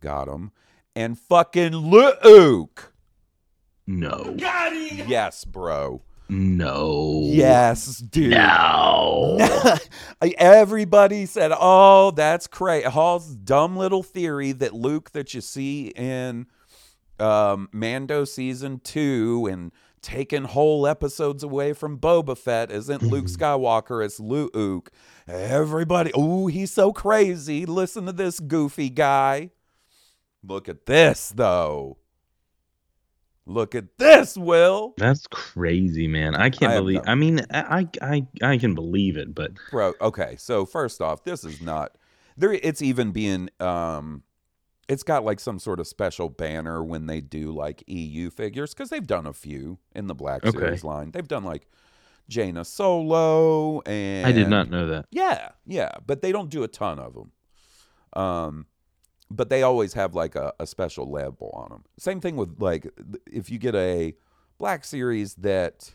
[0.00, 0.52] got him,
[0.94, 2.92] and fucking Luuke.
[3.86, 6.02] No, Yes, bro.
[6.28, 8.30] No, Yes, dude.
[8.30, 9.38] no.
[10.38, 16.46] Everybody said, "Oh, that's crazy." Hall's dumb little theory that Luke that you see in
[17.20, 24.04] um, Mando season two and taking whole episodes away from Boba Fett isn't Luke Skywalker,
[24.04, 24.88] it's Luuke.
[25.26, 27.66] Everybody, oh, he's so crazy.
[27.66, 29.50] Listen to this goofy guy.
[30.44, 31.98] Look at this, though.
[33.46, 34.94] Look at this, Will.
[34.96, 36.34] That's crazy, man.
[36.34, 37.04] I can't I believe.
[37.04, 41.22] no- I mean, I, I I can believe it, but bro okay so first off
[41.24, 41.96] this is not
[42.36, 44.22] there it's even being um
[44.88, 48.90] it's got like some sort of special banner when they do like eu figures because
[48.90, 50.58] they've done a few in the black Okay.
[50.58, 51.66] series line they've done like
[52.28, 55.06] jaina solo and I did not know that.
[55.10, 57.32] yeah yeah but they don't do a ton of them
[58.12, 58.66] um
[59.30, 62.86] but they always have like a, a special label on them same thing with like
[63.30, 64.14] if you get a
[64.58, 65.92] black series that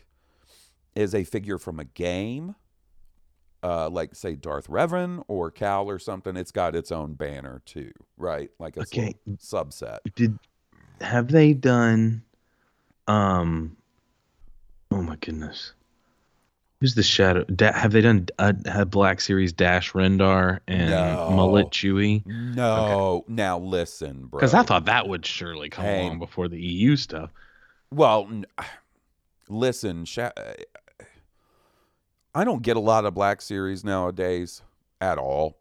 [0.94, 2.54] is a figure from a game
[3.64, 7.92] uh, like say Darth Revan or Cal or something, it's got its own banner too,
[8.16, 8.50] right?
[8.58, 9.14] Like it's Okay.
[9.24, 9.98] a subset.
[10.16, 10.36] Did
[11.00, 12.24] have they done?
[13.06, 13.76] Um.
[14.90, 15.74] Oh my goodness.
[16.82, 17.44] Who's the shadow?
[17.44, 21.30] Da- have they done uh, have Black Series Dash Rendar and No.
[21.30, 22.26] Mullet Chewy?
[22.26, 24.40] No, now listen, bro.
[24.40, 26.00] Because I thought that would surely come Hey.
[26.06, 27.30] along before the EU stuff.
[27.92, 28.46] Well, n-
[29.48, 30.32] listen, Sha-
[32.34, 34.62] I don't get a lot of Black Series nowadays
[35.00, 35.58] at all.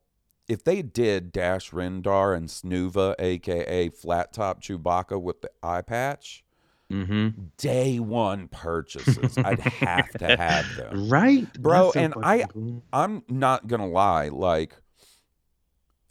[0.48, 6.44] If they did Dash Rendar and Snoova, aka Flat Top Chewbacca with the eye patch,
[6.92, 7.42] Mm-hmm.
[7.58, 11.10] day one purchases, I'd have to have them.
[11.10, 12.84] Right, Bro, That's and I- cool.
[12.94, 14.76] I'm not gonna lie, like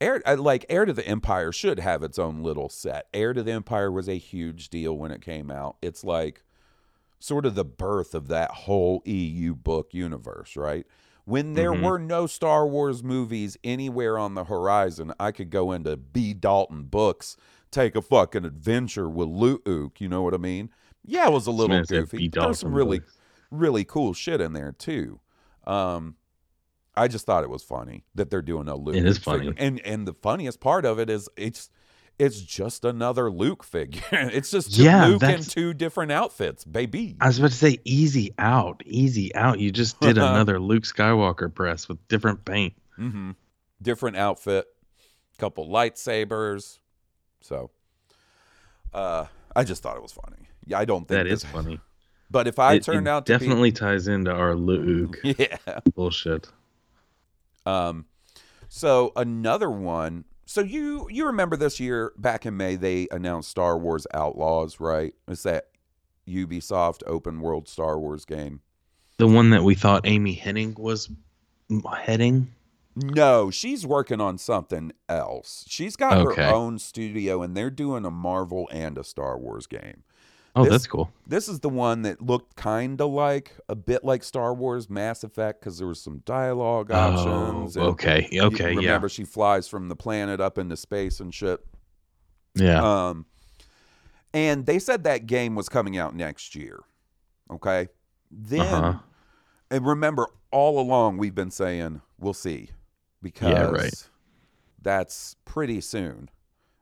[0.00, 3.06] Air uh, like Heir to the Empire should have its own little set.
[3.12, 5.76] Heir to the Empire was a huge deal when it came out.
[5.82, 6.42] It's like
[7.18, 10.86] sort of the birth of that whole EU book universe, right?
[11.26, 11.82] When there Mhm.
[11.82, 16.32] were no Star Wars movies anywhere on the horizon, I could go into B.
[16.32, 17.36] Dalton books,
[17.70, 20.00] take a fucking adventure with Luke.
[20.00, 20.70] You know what I mean?
[21.04, 22.28] Yeah, it was a little goofy.
[22.28, 23.00] There's some really,
[23.50, 25.20] really cool shit in there too.
[25.66, 26.16] Um,
[26.96, 28.96] I just thought it was funny that they're doing a Luke.
[28.96, 29.52] It is figure.
[29.52, 29.54] funny.
[29.56, 31.70] and and the funniest part of it is it's
[32.18, 34.02] it's just another Luke figure.
[34.12, 37.16] it's just Yeah, Luke in two different outfits, baby.
[37.20, 39.58] I was about to say easy out, easy out.
[39.58, 42.74] You just did another Luke Skywalker press with different paint.
[42.96, 43.30] hmm
[43.80, 44.66] Different outfit,
[45.38, 46.78] couple lightsabers.
[47.40, 47.70] So,
[48.94, 49.26] uh,
[49.56, 50.48] I just thought it was funny.
[50.66, 51.80] Yeah, I don't think That is funny.
[52.32, 55.56] But if I It- turned it out to definitely ties into our Luke yeah.
[55.96, 56.48] bullshit.
[57.66, 58.04] Um,
[58.68, 60.24] so another one.
[60.46, 65.12] So you you remember this year back in May they announced Star Wars Outlaws, right?
[65.26, 65.70] It's that
[66.28, 68.60] Ubisoft open world Star Wars game.
[69.16, 71.10] The one that we thought Amy Hennig was
[72.02, 72.52] heading.
[72.96, 75.64] No, she's working on something else.
[75.68, 76.42] She's got Okay.
[76.42, 80.02] her own studio and they're doing a Marvel and a Star Wars game.
[80.56, 81.12] Oh, This- that's cool.
[81.24, 85.22] This is the one that looked kind of like a bit like Star Wars Mass
[85.22, 87.76] Effect because there was some dialogue options.
[87.76, 91.32] Oh, and okay, okay, yeah, Remember, she flies from the planet up into space and
[91.32, 91.64] shit.
[92.56, 92.82] yeah.
[93.10, 93.26] Um,
[94.34, 96.80] and they said that game was coming out next year.
[97.52, 97.88] Okay.
[98.32, 98.98] Then, Uh-huh.
[99.70, 102.70] and remember, all along we've been saying we'll see
[103.22, 104.08] because Yeah, right.
[104.82, 106.28] that's pretty soon.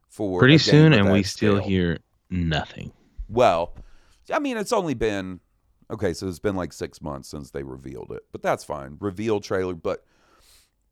[0.09, 1.99] For Pretty soon, and we that still hear
[2.31, 2.93] nothing.
[3.29, 3.75] Well,
[4.33, 5.41] I mean, it's only been
[5.91, 6.13] okay.
[6.13, 8.97] So it's been like six months since they revealed it, but that's fine.
[9.01, 10.05] Reveal trailer, but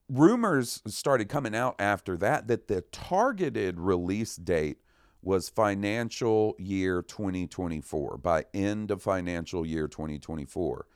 [0.08, 4.78] rumors started coming out after that that the targeted release date
[5.22, 10.86] was financial year 2024 by end of financial year 2024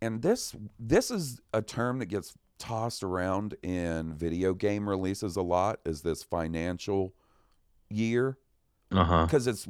[0.00, 5.42] and this this is a term that gets tossed around in video game releases a
[5.42, 7.12] lot is this financial
[7.90, 8.38] year
[8.88, 9.66] because it's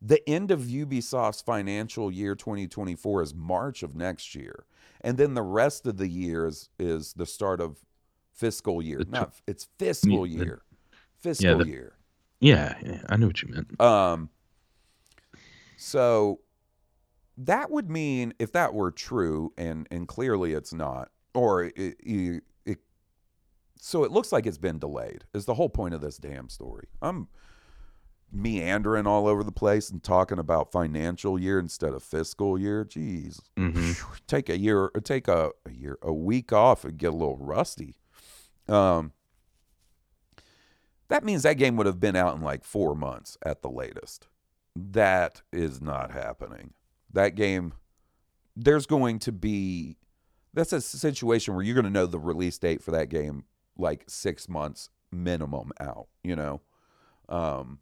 [0.00, 4.64] the end of Ubisoft's financial year 2024 is March of next year,
[5.00, 7.78] and then the rest of the year is, is the start of
[8.32, 8.98] fiscal year.
[9.00, 10.62] Tr- Not it's fiscal Yeah, year,
[11.20, 11.96] fiscal the- year.
[12.38, 13.78] Yeah, yeah, I knew what you meant.
[13.80, 14.30] Um,
[15.76, 16.40] so
[17.36, 22.42] that would mean if that were true, and and clearly it's not, or it, it,
[22.64, 22.78] it
[23.76, 25.24] so it looks like it's been delayed.
[25.34, 26.88] Is the whole point of this damn story?
[27.00, 27.28] I'm
[28.32, 32.84] meandering all over the place and talking about financial year instead of fiscal year.
[32.84, 33.92] Jeez, hmm
[34.26, 37.96] take a year, take a, a year, a week off and get a little rusty.
[38.68, 39.12] Um,
[41.08, 44.28] that means that game would have been out in like four months at the latest.
[44.76, 46.74] That is not happening.
[47.12, 47.72] That game,
[48.54, 49.96] there's going to be,
[50.52, 53.44] that's a situation where you're going to know the release date for that game
[53.76, 56.60] like six months minimum out, you know?
[57.28, 57.78] Um,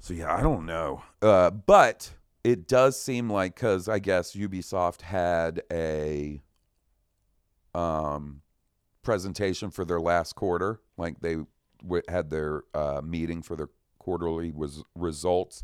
[0.00, 1.02] so yeah, I don't know.
[1.20, 2.12] Uh, but
[2.44, 6.42] it does seem like because I guess Ubisoft had a
[7.74, 8.42] um,
[9.02, 11.36] presentation for their last quarter, like they
[11.82, 15.62] w- had their uh, meeting for their quarterly was results,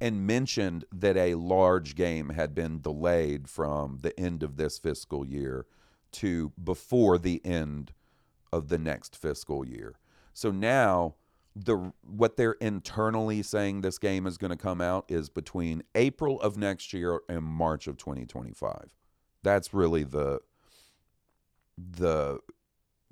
[0.00, 5.26] and mentioned that a large game had been delayed from the end of this fiscal
[5.26, 5.66] year
[6.12, 7.92] to before the end
[8.52, 9.96] of the next fiscal year.
[10.32, 11.16] So now
[11.54, 16.40] the what they're internally saying this game is going to come out is between April
[16.40, 18.94] of next year and March of 2025.
[19.42, 20.40] That's really the
[21.76, 22.38] the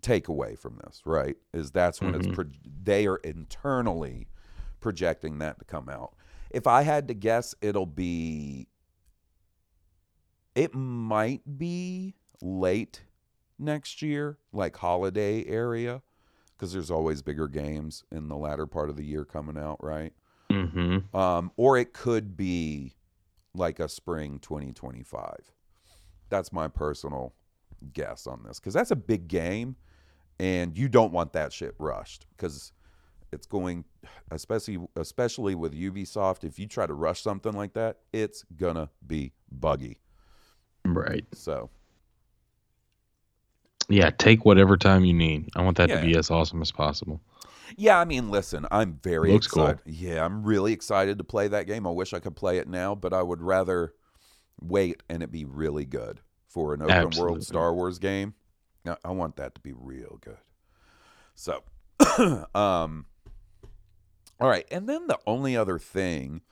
[0.03, 1.37] takeaway from this, right?
[1.53, 2.35] Is that's when it's Mhm.
[2.35, 2.51] pro-
[2.85, 4.29] they are internally
[4.81, 6.15] projecting that to come out.
[6.51, 8.69] If I had to guess, it'll be
[10.55, 13.03] it might be late
[13.59, 16.03] next year, like holiday area,
[16.57, 20.13] because there's always bigger games in the latter part of the year coming out, right?
[20.51, 22.97] hmm Um, or it could be
[23.55, 25.53] like a spring 2025.
[26.29, 27.35] That's my personal
[27.93, 29.77] guess on this because that's a big game,
[30.41, 32.73] and you don't want that shit rushed because
[33.33, 33.85] it's going,
[34.31, 36.45] especially especially with Ubisoft.
[36.45, 39.99] If you try to rush something like that, it's gonna be buggy.
[40.85, 41.27] Right.
[41.35, 41.71] So
[43.89, 45.49] Yeah, take whatever time you need.
[45.57, 46.01] I want that Yeah.
[46.01, 47.21] to be as awesome as possible.
[47.77, 49.65] Yeah, I mean, listen, I'm very Looks cool.
[49.65, 49.83] excited.
[49.87, 51.87] Yeah, I'm really excited to play that game.
[51.87, 53.95] I wish I could play it now, but I would rather
[54.61, 57.21] wait and it be really good for an open Absolutely.
[57.33, 58.35] world Star Wars game.
[59.05, 60.39] I want that to be real good.
[61.35, 61.63] So,
[62.55, 63.07] um,
[64.41, 66.43] all right, and then the only other thing.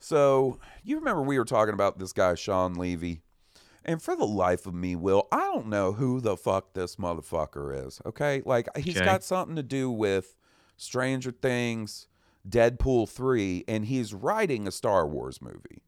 [0.00, 3.22] So you remember we were talking about this guy Shawn Levy,
[3.84, 7.86] and for the life of me, Will, I don't know who the fuck this motherfucker
[7.86, 8.00] is.
[8.06, 9.04] Okay, like he's Okay.
[9.04, 10.36] got something to do with
[10.76, 12.06] Stranger Things,
[12.48, 15.82] Deadpool three, and he's writing a Star Wars movie.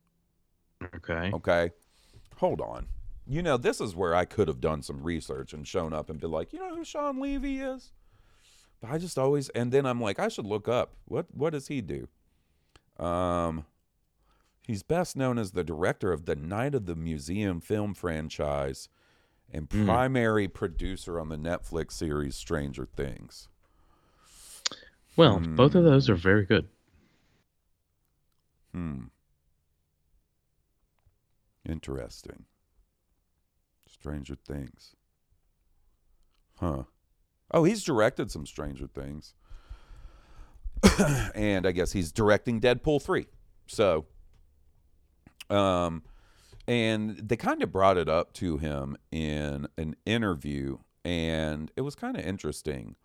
[0.95, 1.31] Okay.
[1.33, 1.71] Okay,
[2.37, 2.89] hold on.
[3.27, 6.19] You know, this is where I could have done some research and shown up and
[6.21, 7.93] been like, you know who Shawn Levy is?
[8.81, 11.69] But I just always, and then I'm like, I should look up what what does
[11.69, 12.09] he do?
[12.99, 13.67] Um,
[14.67, 18.89] he's best known as the director of the Night of the Museum film franchise
[19.53, 19.85] and Hmm.
[19.85, 23.49] primary producer on the Netflix series Stranger Things.
[25.17, 26.69] Well, both of those are very good.
[28.73, 29.07] Hmm.
[31.69, 32.45] Interesting.
[33.87, 34.95] Stranger Things.
[36.57, 36.85] Huh.
[37.51, 39.35] Oh, he's directed some Stranger Things.
[41.35, 43.27] and I guess he's directing Deadpool 3.
[43.67, 44.07] So,
[45.49, 46.03] um,
[46.67, 51.95] and they kind of brought it up to him in an interview, and it was
[51.95, 52.97] kind of interesting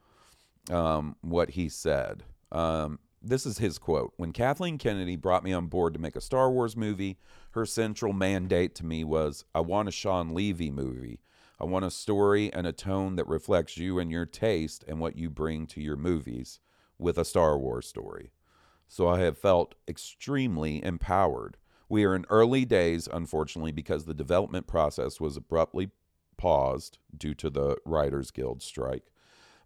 [0.69, 2.23] um, what he said.
[2.51, 6.21] Um, this is his quote When Kathleen Kennedy brought me on board to make a
[6.21, 7.17] Star Wars movie,
[7.51, 11.19] her central mandate to me was I want a Shawn Levy movie.
[11.60, 15.18] I want a story and a tone that reflects you and your taste and what
[15.18, 16.60] you bring to your movies
[16.97, 18.32] with a Star Wars story.
[18.88, 21.58] So I have felt extremely empowered.
[21.88, 25.91] We are in early days, unfortunately, because the development process was abruptly
[26.38, 29.06] paused due to the Writers Guild strike.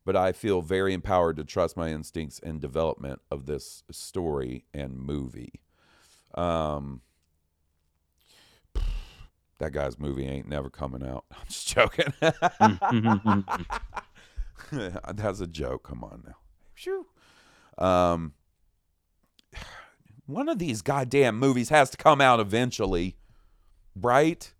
[0.06, 4.98] But I feel very empowered to trust my instincts in development of this story and
[4.98, 5.62] movie.
[6.36, 7.02] Um,
[9.60, 11.26] that guy's movie ain't never coming out.
[11.32, 12.14] I'm just joking.
[15.14, 15.84] That's a joke.
[15.84, 16.36] Come on now.
[16.74, 17.05] Phew.
[17.78, 18.34] Um,
[20.26, 23.18] one of these goddamn movies has to come out eventually,
[23.95, 24.51] right?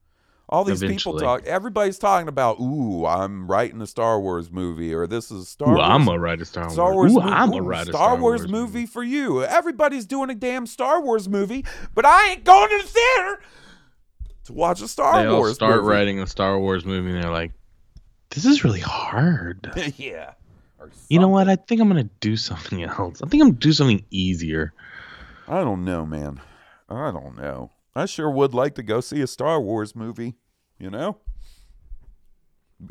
[0.52, 1.46] All these people talk.
[1.46, 5.76] Everybody's talking about, "Ooh, I'm writing a Star Wars movie," or "This is Star Ooh,
[5.78, 7.14] Wars." I'm a write a Star, Star Wars.
[7.14, 7.24] Wars.
[7.24, 8.52] Ooh, mo- I'm a ooh, write a Star, Wars, movie.
[8.54, 9.44] movie for you.
[9.44, 13.40] Everybody's doing a damn Star Wars movie, but I ain't going to the theater
[14.50, 15.88] to watch a Star They all Wars start movie.
[15.88, 17.52] writing a Star Wars movie, and they're like,
[18.32, 20.34] "This is really hard." yeah.
[21.10, 21.48] You know what?
[21.50, 23.22] I think I'm gonna do something else.
[23.22, 24.74] I think I'm gonna do something easier.
[25.48, 26.40] I don't know, man.
[26.90, 27.72] I don't know.
[27.96, 30.36] I sure would like to go see a Star Wars movie.
[30.80, 31.18] You know,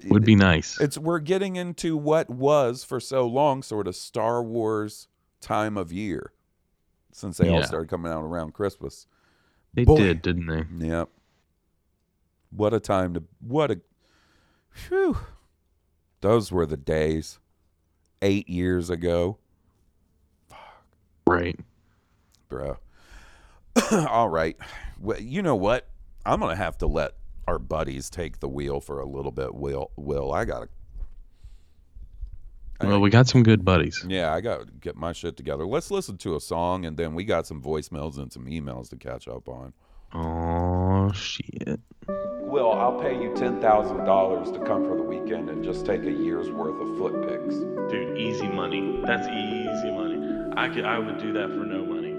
[0.09, 0.78] Would be nice.
[0.80, 5.09] it's we're getting into what was for so long sort of Star Wars
[5.40, 6.32] time of year
[7.12, 9.06] since they all started coming out around Christmas.
[9.72, 9.96] They boy.
[9.96, 10.86] did, didn't they?
[10.86, 11.09] Yep.
[12.51, 13.80] What a time to what a
[14.70, 15.16] phew.
[16.20, 17.38] Those were the days.
[18.20, 19.38] Eight years ago,
[20.49, 20.59] Fuck.
[21.26, 21.59] Right.
[22.49, 22.76] bro.
[23.92, 24.57] All right.
[25.01, 25.86] Well, you know what?
[26.26, 27.12] I'm gonna have to let
[27.46, 29.55] our buddies take the wheel for a little bit.
[29.55, 30.68] Will Will I gotta
[32.82, 34.05] Well, we got some good buddies.
[34.09, 35.64] yeah, I gotta get my shit together.
[35.64, 38.96] Let's listen to a song and then we got some voicemails and some emails to
[38.96, 39.72] catch up on.
[40.12, 41.80] Oh shit.
[42.49, 46.03] Will, I'll pay you ten thousand dollars to come for the weekend and just take
[46.05, 47.57] a year's worth of foot pics.
[47.92, 49.03] Dude, easy money.
[49.05, 50.51] That's easy money.
[50.57, 52.16] I could I would do that for no money.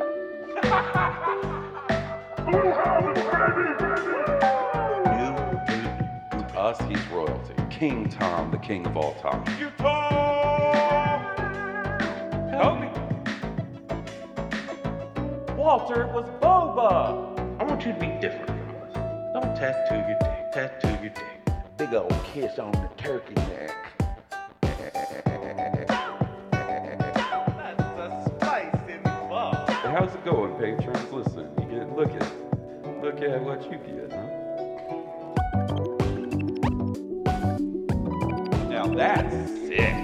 [6.32, 7.56] To us, he's royalty.
[7.72, 9.44] King Tom, the king of all time.
[9.60, 9.72] You
[12.52, 12.90] Help me.
[15.56, 17.60] Walter, it was Boba.
[17.60, 18.59] I want you to be different from us.
[19.42, 20.52] Don't tattoo your dick.
[20.52, 21.40] Tattoo your dick.
[21.78, 23.74] Big old kiss on the turkey neck.
[28.42, 31.12] Hey, how's it going, patrons?
[31.14, 32.28] Listen, you get look at
[33.02, 34.28] look at what you get, huh?
[38.68, 39.96] Now that's sick.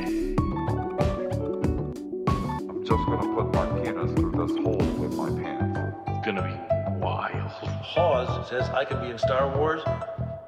[2.69, 5.79] I'm just gonna put my penis through this hole with my pants.
[6.07, 6.64] It's gonna be
[7.63, 7.81] wild.
[7.81, 9.81] Hawes says I could be in Star Wars.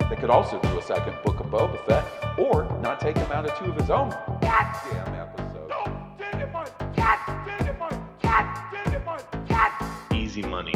[0.09, 2.05] They could also do a second book of Boba Fett,
[2.37, 4.09] or not take him out of two of his own
[4.41, 5.73] goddamn episodes.
[10.13, 10.73] Easy money.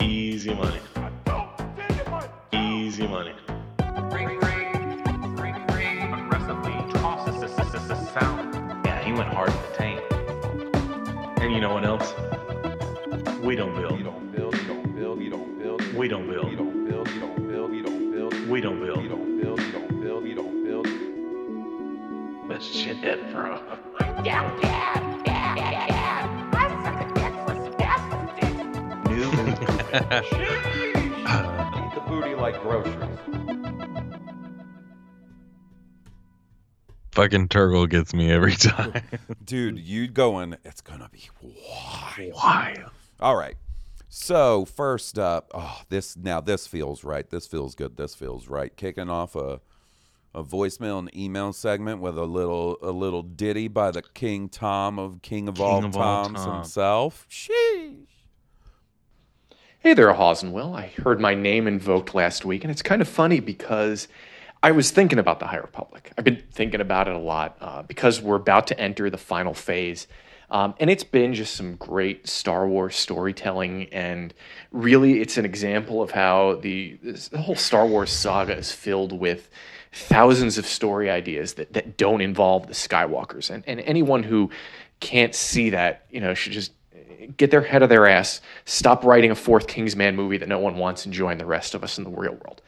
[0.00, 0.80] Easy money.
[2.52, 3.34] Easy money.
[8.84, 10.00] Yeah, he went hard in the tank.
[11.40, 12.12] And you know what else?
[13.42, 13.98] We don't build.
[13.98, 14.29] You don't build, you don't build, you
[16.10, 16.48] don't build.
[16.50, 17.06] We don't You build.
[17.06, 18.48] don't build, you don't build, you don't build.
[18.48, 19.08] We don't You build.
[19.08, 20.86] don't build, you don't build, you don't build.
[22.50, 23.00] That's shit,
[23.32, 23.60] bro.
[29.08, 29.30] New
[31.80, 33.18] Eat the booty like groceries.
[37.12, 38.94] Fucking Turgle gets me every time.
[39.44, 42.32] Dude, you going, it's gonna be wild.
[42.34, 42.84] Why?
[43.20, 43.56] All right.
[44.12, 47.30] So first up, oh, this now this feels right.
[47.30, 47.96] This feels good.
[47.96, 48.76] This feels right.
[48.76, 49.60] Kicking off a
[50.34, 54.98] a voicemail and email segment with a little a little ditty by the King Tom
[54.98, 56.54] of King of all King of all Toms Tom.
[56.56, 57.26] himself.
[57.30, 58.06] Sheesh.
[59.78, 60.74] Hey there, Hawes and Will.
[60.74, 64.08] I heard my name invoked last week, and it's kind of funny because
[64.60, 66.12] I was thinking about the High Republic.
[66.18, 69.54] I've been thinking about it a lot uh, because we're about to enter the final
[69.54, 70.08] phase.
[70.50, 74.34] Um, and it's been just some great Star Wars storytelling, and
[74.72, 79.12] really, it's an example of how the, this, the whole Star Wars saga is filled
[79.12, 79.48] with
[79.92, 83.50] thousands of story ideas that, that don't involve the Skywalkers.
[83.50, 84.50] And, and anyone who
[85.00, 86.72] can't see that, you know, should just
[87.36, 90.76] get their head of their ass, stop writing a fourth Kingsman movie that no one
[90.76, 92.62] wants, and join the rest of us in the real world.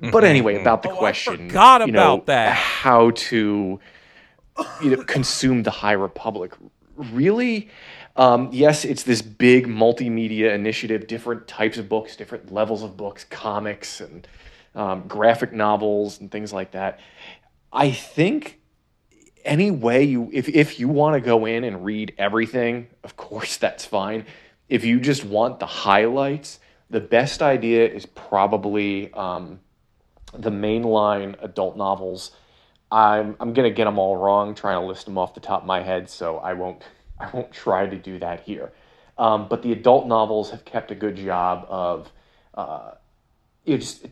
[0.12, 2.54] but anyway, about the Oh, I question, forgot you know, about that.
[2.56, 3.78] how to
[4.82, 6.52] you know consume the High Republic.
[6.96, 7.68] Really,
[8.16, 13.24] um, yes, it's this big multimedia initiative, different types of books, different levels of books,
[13.24, 14.26] comics and
[14.74, 17.00] um, graphic novels and things like that.
[17.72, 18.60] I think
[19.44, 23.56] any way you if if you want to go in and read everything, of course
[23.64, 24.26] that's fine.
[24.68, 26.58] If you just want the highlights,
[26.90, 29.60] the best idea is probably um,
[30.32, 32.32] the mainline adult novels.
[32.96, 35.66] I'm I'm gonna get them all wrong, trying to list them off the top of
[35.66, 36.82] my head, so I won't
[37.20, 38.72] I won't try to do that here.
[39.18, 42.10] Um, but the adult novels have kept a good job of
[42.54, 42.92] uh,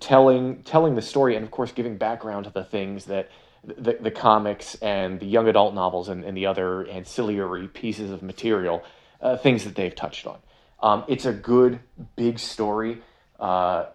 [0.00, 3.30] telling telling the story and of course giving background to the things that
[3.64, 8.22] the, the comics and the young adult novels and, and the other ancillary pieces of
[8.22, 8.82] material
[9.22, 10.38] uh, things that they've touched on
[10.82, 11.80] um, it's a good
[12.16, 13.00] big story
[13.40, 13.86] uh,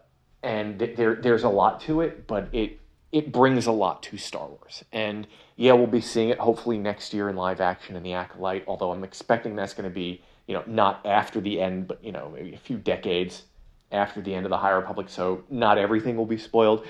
[0.41, 2.78] and th- there there's a lot to it but it
[3.11, 7.13] it brings a lot to Star Wars and yeah we'll be seeing it hopefully next
[7.13, 10.53] year in live action in the Acolyte although I'm expecting that's going to be you
[10.53, 13.43] know not after the end but you know maybe a few decades
[13.91, 16.85] after the end of the High Republic, so not everything will be spoiled.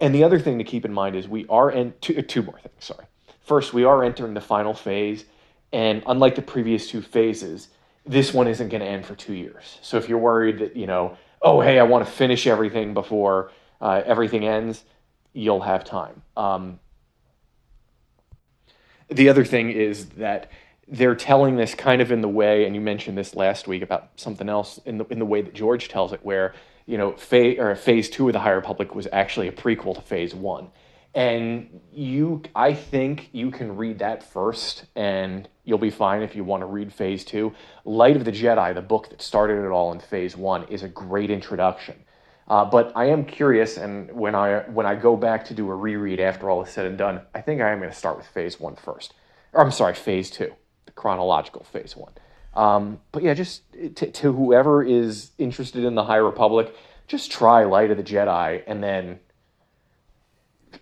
[0.00, 2.58] And the other thing to keep in mind is we are in two, two more
[2.58, 2.74] things.
[2.84, 3.06] Sorry.
[3.40, 5.24] First, we are entering the final phase,
[5.72, 7.68] and unlike the previous two phases,
[8.04, 9.78] this one isn't going to end for two years.
[9.82, 13.50] So if you're worried that you know, oh hey, I want to finish everything before
[13.80, 14.84] uh, everything ends,
[15.32, 16.22] you'll have time.
[16.36, 16.80] Um,
[19.08, 20.50] the other thing is that
[20.88, 24.10] they're telling this kind of in the way, and you mentioned this last week about
[24.16, 26.54] something else in the in the way that George tells it, where
[26.86, 30.00] you know, phase or phase two of the High Republic was actually a prequel to
[30.00, 30.68] phase one,
[31.14, 36.42] and you, I think you can read that first, and you'll be fine if you
[36.42, 37.54] want to read phase two.
[37.84, 40.88] Light of the Jedi, the book that started it all in phase one, is a
[40.88, 42.02] great introduction.
[42.48, 45.74] Uh, but I am curious, and when I when I go back to do a
[45.74, 48.26] reread after all is said and done, I think I am going to start with
[48.26, 49.14] phase one first.
[49.52, 50.52] Or I'm sorry, phase two,
[50.86, 52.12] the chronological phase one.
[52.54, 53.62] Um, but yeah, just
[53.96, 56.74] to, to whoever is interested in the High Republic,
[57.06, 59.20] just try Light of the Jedi, and then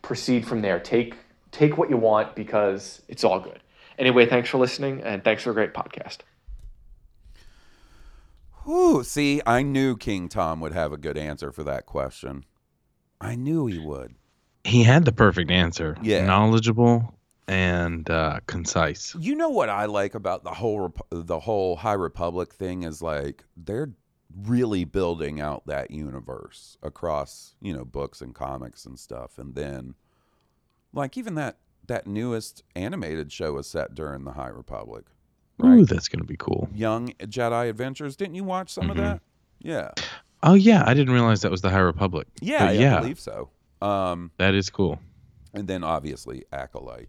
[0.03, 0.81] proceed from there.
[0.81, 1.17] Take
[1.51, 3.61] take what you want because it's all good.
[3.99, 6.19] Anyway, thanks for listening, and thanks for a great podcast.
[8.71, 12.45] Whew, see, I knew King Tom would have a good answer for that question.
[13.21, 14.15] I knew he would.
[14.63, 15.97] He had the perfect answer.
[16.01, 16.25] Yeah.
[16.25, 17.19] Knowledgeable
[17.49, 19.17] and uh, concise.
[19.19, 23.03] You know what I like about the whole Rep- the whole High Republic thing is
[23.03, 23.91] like they're
[24.43, 29.97] really building out that universe across you know books and comics and stuff, and then
[30.93, 31.59] like even that
[31.89, 35.07] that newest animated show is set during the High Republic,
[35.63, 35.79] right?
[35.81, 36.69] Ooh, that's gonna be cool.
[36.75, 38.17] Young Jedi Adventures.
[38.17, 39.01] Didn't you watch some of Mhm.
[39.01, 39.23] that?
[39.61, 39.91] Yeah,
[40.43, 42.27] Oh yeah, I didn't realize that was the High Republic.
[42.41, 43.51] yeah, yeah, yeah, I believe so.
[43.83, 44.99] Um, that is cool.
[45.53, 47.09] and then obviously Acolyte.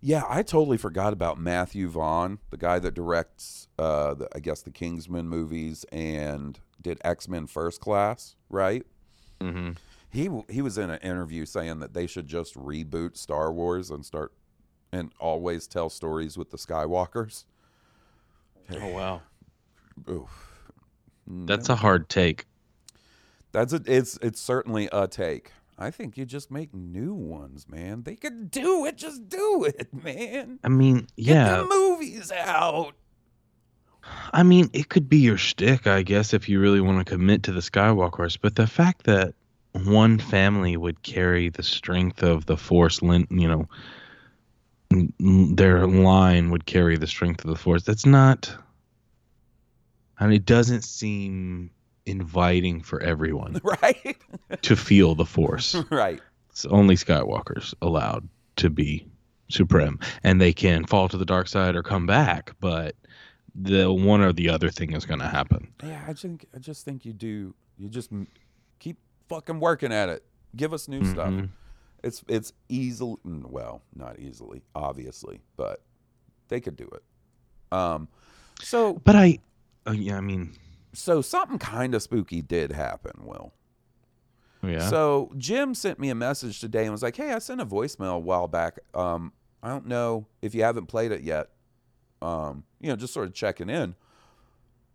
[0.00, 4.62] Yeah, I totally forgot about Matthew Vaughn, the guy that directs, uh, the, I guess
[4.62, 8.84] the Kingsman movies and did X Men First Class, right?
[9.40, 9.72] Mm-hmm.
[10.10, 14.04] he he was in an interview saying that they should just reboot Star Wars and
[14.04, 14.32] start
[14.92, 17.44] and always tell stories with the Skywalkers.
[18.80, 19.22] Oh wow.
[20.08, 20.30] Oof.
[21.26, 22.46] That's a hard take.
[23.52, 25.52] That's a, it's it's certainly a take.
[25.78, 28.02] I think you just make new ones, man.
[28.04, 28.96] They could do it.
[28.96, 30.60] Just do it, man.
[30.62, 31.56] I mean, Get yeah.
[31.56, 32.92] the movies out.
[34.32, 37.44] I mean, it could be your shtick, I guess, if you really want to commit
[37.44, 38.38] to the Skywalkers.
[38.40, 39.34] But the fact that
[39.72, 43.68] one family would carry the strength of the Force, you know,
[45.18, 47.82] their line would carry the strength of the Force.
[47.84, 48.54] That's not.
[50.18, 51.70] I mean, it doesn't seem
[52.06, 54.16] inviting for everyone Right?
[54.62, 55.74] to feel the Force.
[55.90, 56.20] right.
[56.50, 59.06] It's only Skywalkers allowed to be
[59.48, 62.52] supreme, and they can fall to the dark side or come back.
[62.60, 62.94] But
[63.54, 65.72] the one or the other thing is going to happen.
[65.82, 67.54] Yeah, I think I just think you do.
[67.78, 68.10] You just
[68.78, 70.24] keep fucking working at it.
[70.54, 71.12] Give us new mm-hmm.
[71.12, 71.48] stuff.
[72.02, 75.82] It's it's easily well, not easily, obviously, but
[76.48, 77.02] they could do it.
[77.76, 78.08] Um,
[78.60, 79.38] so But I,
[79.86, 80.52] uh, yeah, I mean,
[80.92, 83.24] so something kind of spooky did happen.
[83.24, 83.52] Will.
[84.62, 84.88] yeah.
[84.88, 88.16] So Jim sent me a message today and was like, "Hey, I sent a voicemail
[88.16, 88.78] a while back.
[88.94, 89.32] Um,
[89.62, 91.50] I don't know if you haven't played it yet.
[92.20, 93.94] Um, you know, just sort of checking in."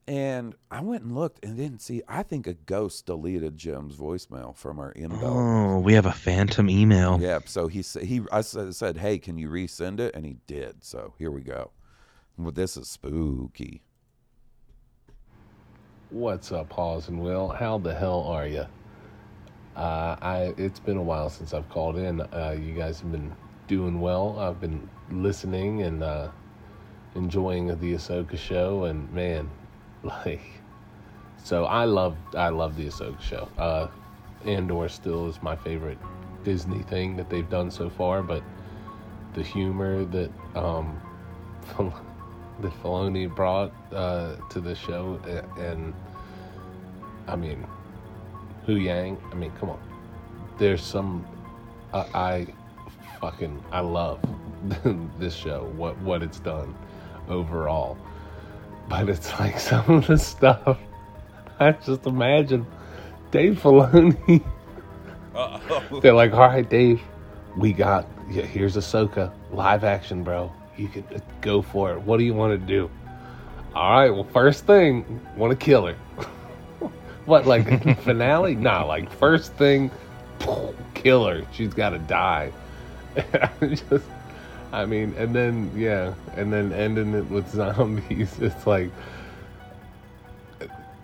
[0.08, 2.01] And I went and looked and didn't see.
[2.08, 5.20] I think a ghost deleted Jim's voicemail from our inbox.
[5.24, 7.20] oh, we have a phantom email.
[7.20, 7.39] Yeah.
[7.45, 10.86] So he said he I said, said, "Hey, can you resend it?" And he did.
[10.86, 11.72] So here we go.
[12.38, 13.82] Well, this is spooky.
[16.10, 17.49] What's up, Hawes and Will?
[17.49, 18.66] How the hell are you?
[19.76, 22.22] Uh, I it's been a while since I've called in.
[22.22, 23.36] Uh, you guys have been
[23.68, 24.39] doing well.
[24.39, 26.30] I've been listening and uh,
[27.16, 29.49] enjoying the Ahsoka show, and man,
[30.26, 30.41] like,
[31.43, 33.49] so I love I love the Ahsoka show.
[33.58, 33.88] Uh,
[34.45, 35.97] Andor still is my favorite
[36.43, 38.43] Disney thing that they've done so far, but
[39.34, 40.99] the humor that um,
[42.62, 45.20] that Filoni brought uh, to the show,
[45.58, 45.93] and
[47.28, 47.66] I mean,
[48.66, 49.18] Huyang.
[49.32, 49.80] I mean, come on.
[50.58, 51.26] There's some
[51.93, 52.47] I, I
[53.20, 54.20] fucking I love
[55.20, 55.72] this show.
[55.76, 56.76] What what it's done
[57.30, 57.97] overall,
[58.89, 60.77] but it's like some of the stuff.
[61.59, 62.65] I just imagine
[63.31, 64.43] Dave Filoni.
[66.01, 67.01] They're like, all right, Dave,
[67.55, 70.51] we got yeah, here's Ahsoka live action, bro.
[70.75, 72.01] You can uh, go for it.
[72.01, 72.89] What do you want to do?
[73.73, 75.93] All right, well, first thing, want to kill her.
[77.25, 78.55] what, like finale?
[78.55, 79.91] Nah, like first thing,
[80.93, 81.45] kill her.
[81.51, 82.51] She's got to die.
[83.61, 84.05] Just,
[84.72, 88.38] I mean, and then yeah, and then ending it with zombies.
[88.39, 88.91] It's like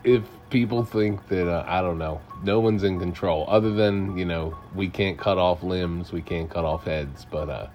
[0.04, 4.26] if people think that uh, I don't know, no one's in control other than you
[4.26, 7.68] know we can't cut off limbs, we can't cut off heads, but uh,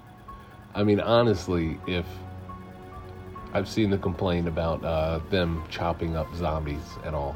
[0.75, 2.07] I mean honestly, if
[3.55, 7.35] I've seen the complaint about uh, them chopping up zombies and all,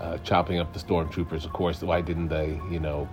[0.00, 1.44] uh, chopping up the stormtroopers.
[1.44, 2.60] Of course, why didn't they?
[2.70, 3.08] You know,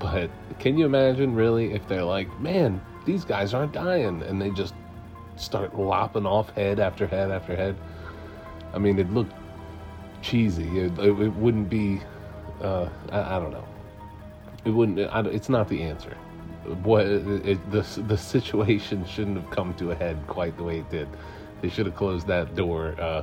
[0.00, 4.50] but can you imagine really if they're like, man, these guys aren't dying, and they
[4.50, 4.74] just
[5.36, 7.74] start lopping off head after head after head?
[8.74, 9.32] I mean, it looked
[10.20, 10.78] cheesy.
[10.78, 12.00] It, it, it wouldn't be.
[12.60, 13.64] Uh, I, I don't know.
[14.66, 14.98] It wouldn't.
[15.10, 16.14] I, it's not the answer.
[16.82, 20.90] What it, the the situation shouldn't have come to a head quite the way it
[20.90, 21.08] did.
[21.62, 23.22] They should have closed that door uh,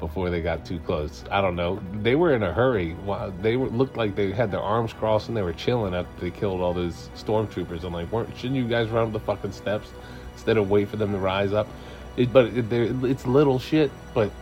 [0.00, 1.22] before they got too close.
[1.30, 1.80] I don't know.
[2.02, 2.96] They were in a hurry.
[3.40, 6.30] They were, looked like they had their arms crossed and they were chilling after they
[6.30, 7.84] killed all those stormtroopers.
[7.84, 9.92] I'm like, weren't shouldn't you guys run up the fucking steps
[10.32, 11.68] instead of wait for them to rise up?
[12.16, 14.32] It, but it, it's little shit, but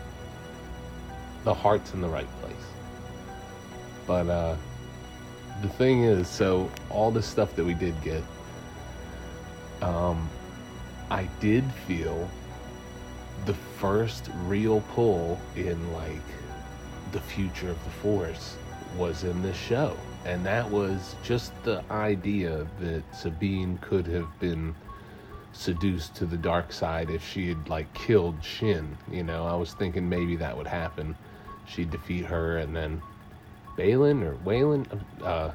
[1.45, 2.55] the heart's in the right place.
[4.07, 4.57] But uh,
[5.61, 8.23] the thing is, so all the stuff that we did get,
[9.83, 10.29] um,
[11.11, 12.29] I did feel
[13.79, 16.11] first real pull in like
[17.13, 18.57] the future of the Force
[18.97, 24.75] was in this show, and that was just the idea that Sabine could have been
[25.53, 28.97] seduced to the dark side if she had like killed Shin.
[29.11, 31.17] You know, I was thinking maybe that would happen.
[31.67, 33.03] She'd defeat her, and then
[33.77, 34.87] Baylan or Waylon
[35.23, 35.51] uh,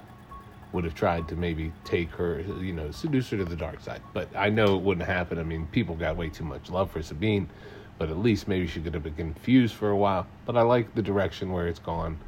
[0.72, 4.02] would have tried to maybe take her, you know, seduce her to the dark side.
[4.14, 5.40] But I know it wouldn't happen.
[5.40, 7.50] I mean, people got way too much love for Sabine,
[7.98, 10.28] but at least maybe she could have been confused for a while.
[10.46, 12.20] But I like the direction where it's gone.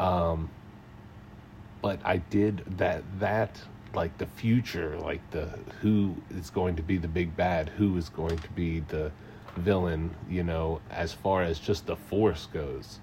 [0.00, 0.50] Um,
[1.82, 3.60] but I did that that
[3.94, 5.48] like the future, like the
[5.80, 9.10] who is going to be the big bad, who is going to be the
[9.56, 13.00] villain, you know, as far as just the force goes.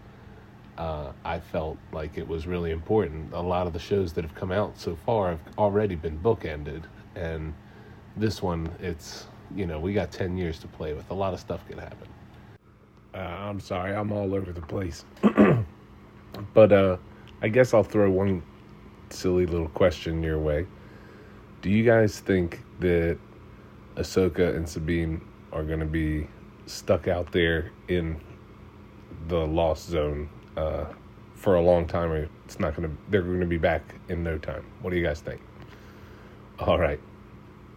[0.78, 3.34] uh, I felt like it was really important.
[3.34, 6.84] A lot of the shows that have come out so far have already been bookended,
[7.16, 7.54] and
[8.18, 11.10] this one, it's you know we got ten years to play with.
[11.10, 12.08] A lot of stuff could happen.
[13.14, 15.06] Uh, I'm sorry, I'm all over the place,
[16.54, 16.98] but uh,
[17.42, 18.44] I guess I'll throw one
[19.10, 20.68] silly little question your way.
[21.62, 23.18] Do you guys think that
[23.96, 25.22] Ahsoka and Sabine
[25.54, 26.28] are going to be
[26.66, 28.20] stuck out there in
[29.28, 30.86] the lost zone uh,
[31.36, 32.96] for a long time, or it's not going to?
[33.10, 34.66] They're going to be back in no time.
[34.82, 35.42] What do you guys think?
[36.60, 37.00] All right,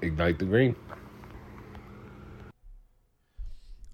[0.03, 0.75] ignite the green.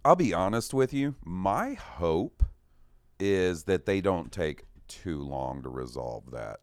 [0.05, 1.15] I'll be honest with you.
[1.25, 2.43] My hope
[3.19, 6.61] is that they don't take too long to resolve that.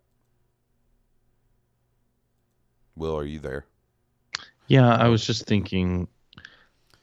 [2.96, 3.66] Will, are you there?
[4.68, 6.08] Yeah, I was just thinking.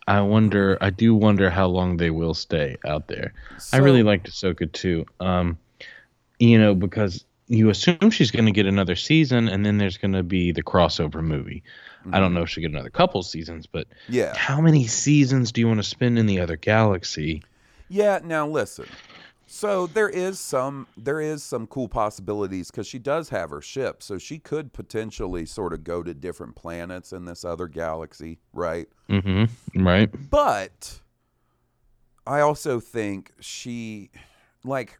[0.07, 0.79] I wonder.
[0.81, 3.35] I do wonder how long they will stay out there.
[3.73, 5.07] I really So- liked Ahsoka too.
[5.21, 5.59] Um,
[6.39, 10.13] you know, because you assume she's going to get another season, and then there's going
[10.13, 11.63] to be the crossover movie.
[12.13, 14.35] I don't know if she'll get another couple seasons, but Yeah.
[14.37, 17.43] how many seasons do you want to spend in the other galaxy?
[17.89, 18.87] Yeah, now listen.
[19.47, 24.03] So there is some there is some cool possibilities cuz she does have her ship,
[24.03, 28.89] so she could potentially sort of go to different planets in this other galaxy, right?
[29.09, 29.87] Mm-hmm.
[29.87, 30.31] Right.
[30.31, 31.01] But
[32.27, 34.11] I also think she
[34.65, 34.99] like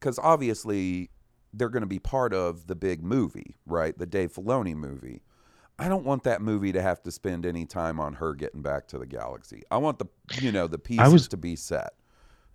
[0.00, 1.08] cuz obviously
[1.54, 3.96] they're going to be part of the big movie, right?
[3.96, 5.22] The Dave Filoni movie.
[5.78, 8.86] I don't want that movie to have to spend any time on her getting back
[8.88, 9.62] to the galaxy.
[9.70, 10.06] I want the
[10.40, 11.94] you know the pieces was- to be set.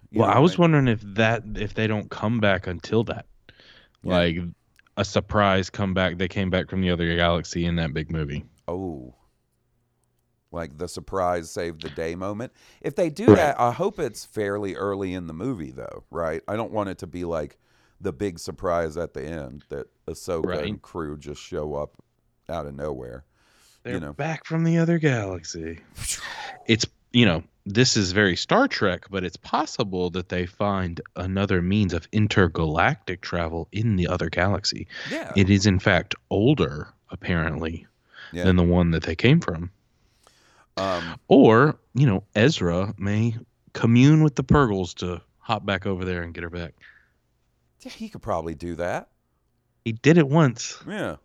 [0.09, 0.61] You Well, I was mean?
[0.61, 3.28] wondering if that if they don't come back until that,
[4.03, 4.13] Yeah.
[4.17, 4.38] like
[4.97, 6.17] a surprise comeback.
[6.17, 8.43] They came back from the other galaxy in that big movie.
[8.67, 9.13] Oh.
[10.51, 12.51] Like the surprise save the day moment.
[12.82, 13.36] If they do Right.
[13.38, 16.41] that, I hope it's fairly early in the movie though, right?
[16.47, 17.57] I don't want it to be like
[18.01, 20.65] the big surprise at the end that Ahsoka Right.
[20.65, 22.03] and crew just show up
[22.52, 23.24] out of nowhere.
[23.84, 24.14] They're you know.
[24.14, 25.80] back from the other galaxy.
[26.68, 31.62] It's you know this is very Star Trek, but it's possible that they find another
[31.62, 34.88] means of intergalactic travel in the other galaxy.
[35.10, 35.32] Yeah.
[35.36, 37.88] It is in fact older, apparently,
[38.32, 38.43] Yeah.
[38.45, 39.72] than the one that they came from.
[40.78, 43.36] Um Or you know Ezra may
[43.74, 46.74] commune with the Purrgils to hop back over there and get her back.
[47.82, 49.10] yeah, he could probably do that.
[49.86, 51.16] He did it once, Yeah.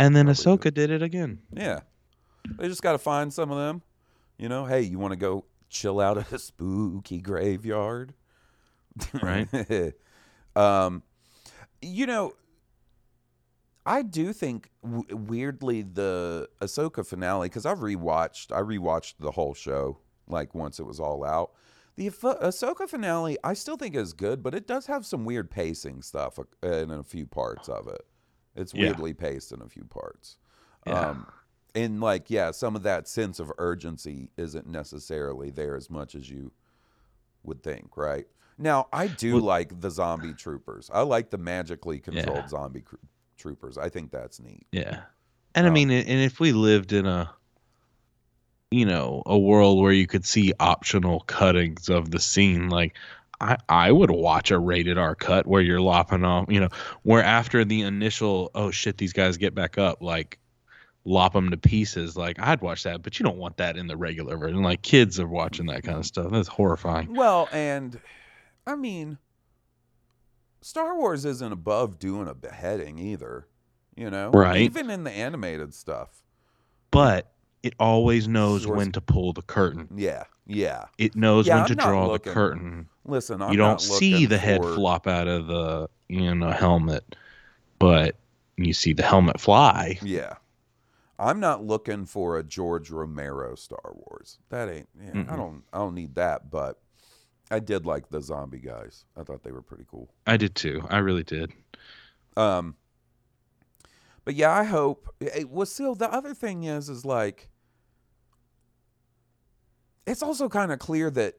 [0.00, 1.40] And then Ahsoka did it again.
[1.52, 1.80] Yeah.
[2.58, 3.82] They just got to find some of them.
[4.38, 8.14] You know, hey, you want to go chill out at a spooky graveyard?
[9.22, 9.46] Right.
[10.56, 11.02] um,
[11.82, 12.32] you know,
[13.84, 18.52] I do think w- weirdly the Ahsoka finale because I've rewatched.
[18.56, 21.52] I rewatched the whole show like once it was all out.
[21.96, 25.50] The Ahso- Ahsoka finale, I still think is good, but it does have some weird
[25.50, 28.02] pacing stuff uh, in a few parts of it.
[28.56, 28.86] It's Yeah.
[28.86, 30.36] weirdly paced in a few parts.
[30.86, 31.10] Yeah.
[31.10, 31.26] Um,
[31.74, 36.28] and like, yeah, some of that sense of urgency isn't necessarily there as much as
[36.28, 36.50] you
[37.44, 38.26] would think, right?
[38.58, 40.90] Now, I do Well- like the zombie troopers.
[40.92, 42.48] I like the magically controlled Yeah.
[42.48, 42.96] zombie cr-
[43.36, 43.78] troopers.
[43.78, 44.66] I think that's neat.
[44.72, 45.04] Yeah.
[45.54, 47.32] And I Um, mean, and if we lived in a,
[48.70, 52.94] you know, a world where you could see optional cuttings of the scene, like
[53.40, 56.68] I, I would watch a rated R cut where you're lopping off, you know,
[57.02, 60.38] where after the initial, oh shit, these guys get back up, like
[61.04, 62.16] lop them to pieces.
[62.16, 64.62] Like I'd watch that, but you don't want that in the regular version.
[64.62, 66.30] Like kids are watching that kind of stuff.
[66.30, 67.14] That's horrifying.
[67.14, 67.98] Well, and
[68.66, 69.18] I mean,
[70.60, 73.46] Star Wars isn't above doing a beheading either.
[73.96, 74.60] You know, Right.
[74.62, 76.22] Even in the animated stuff.
[76.90, 77.32] But
[77.62, 79.88] it always knows Source- when to pull the curtain.
[79.94, 80.86] Yeah, yeah.
[80.98, 82.88] It knows Yeah, when I'm to draw looking- the curtain.
[83.04, 87.16] Listen, I'm you don't see the head for- flop out of the you know helmet,
[87.78, 88.16] but
[88.56, 89.98] you see the helmet fly.
[90.02, 90.34] Yeah.
[91.18, 94.38] I'm not looking for a George Romero Star Wars.
[94.48, 94.88] That ain't.
[94.98, 95.62] Yeah, I don't.
[95.72, 96.50] I don't need that.
[96.50, 96.80] But
[97.50, 99.04] I did like the zombie guys.
[99.18, 100.08] I thought they were pretty cool.
[100.26, 100.82] I did too.
[100.88, 101.52] I really did.
[102.38, 102.76] Um.
[104.24, 105.14] But yeah, I hope.
[105.20, 107.49] eh, Well, still, the other thing is, is like,
[110.06, 111.34] it's also kind of clear that,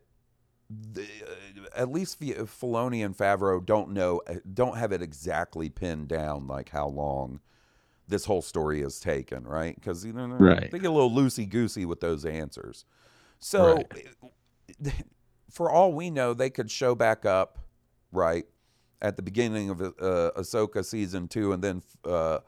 [0.69, 5.69] the, uh, at least Fi- Filoni and Favreau don't know, uh, don't have it exactly
[5.69, 7.41] pinned down, like how long
[8.07, 9.75] this whole story has taken, right?
[9.75, 10.71] Because you know, Right.
[10.71, 12.85] they get a little loosey goosey with those answers.
[13.39, 13.83] So,
[15.49, 17.59] for all we know, they could show back up,
[18.11, 18.45] right,
[19.01, 22.39] at the beginning of uh, Ahsoka season two, and then uh,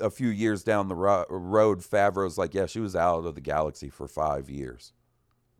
[0.00, 3.40] a few years down the ro- road, Favreau's like, yeah, she was out of the
[3.40, 4.92] galaxy for five years,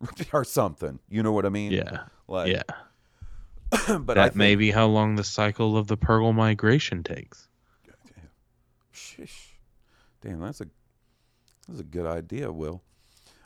[0.32, 0.98] or something.
[1.08, 1.72] You know what I mean?
[1.72, 2.04] Yeah.
[2.26, 2.62] Like, yeah.
[3.98, 7.48] but I that may be how long the cycle of the Purrgil migration takes.
[8.94, 9.52] Sheesh.
[10.22, 10.66] Damn, that's a
[11.68, 12.82] that's a good idea, Will.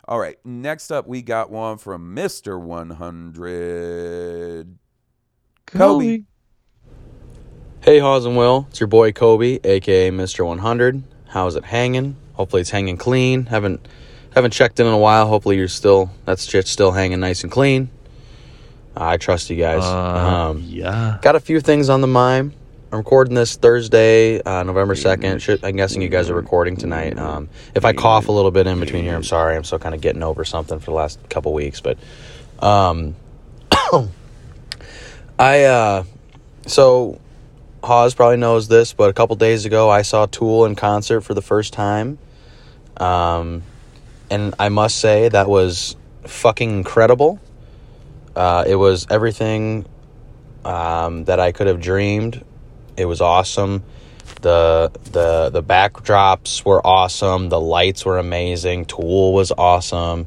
[0.07, 4.79] All right, next up we got one from Mister One Hundred.
[5.67, 6.25] Kobe.
[7.81, 8.67] Hey, Hawes and Will.
[8.71, 10.47] It's your boy Kobe, aka Mr.
[10.47, 11.03] 100.
[11.27, 12.17] How's it hanging?
[12.35, 13.47] Hopefully it's hanging clean.
[13.47, 13.89] Haven't
[14.35, 15.27] haven't checked in in a while.
[15.27, 17.91] Hopefully you're still that's still hanging nice and clean.
[18.97, 19.83] I trust you guys.
[19.83, 21.19] Uh, um, yeah.
[21.23, 22.55] got a few things on the mind.
[22.93, 25.41] I'm recording this Thursday, uh, November 2nd.
[25.41, 27.19] Should, I'm guessing you guys are recording tonight.
[27.19, 29.57] Um, if I cough a little bit in between here, I'm sorry.
[29.57, 31.81] I'm still kind of getting over something for the last couple weeks.
[31.81, 31.97] But
[32.59, 33.17] um,
[35.39, 36.05] I, uh,
[36.67, 37.19] so
[37.83, 41.33] Hawes probably knows this, but a couple days ago I saw Tool in concert for
[41.33, 42.19] the first time.
[42.99, 43.63] Um,
[44.33, 47.39] and I must say that was fucking incredible.
[48.35, 49.85] Uh, it was everything
[50.65, 52.43] um, that I could have dreamed.
[52.97, 53.83] It was awesome.
[54.41, 57.51] the the The backdrops were awesome.
[57.51, 58.87] The lights were amazing.
[58.87, 60.27] Tool was awesome.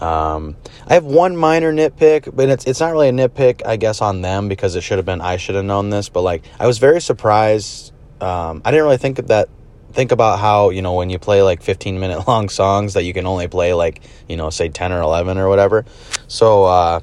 [0.00, 4.00] Um, I have one minor nitpick, but it's it's not really a nitpick, I guess,
[4.00, 6.08] on them because it should have been I should have known this.
[6.08, 7.92] But like, I was very surprised.
[8.20, 9.48] Um, I didn't really think that.
[9.92, 13.12] Think about how you know when you play like 15 minute long songs that you
[13.12, 15.84] can only play like you know say 10 or 11 or whatever.
[16.28, 17.00] So uh,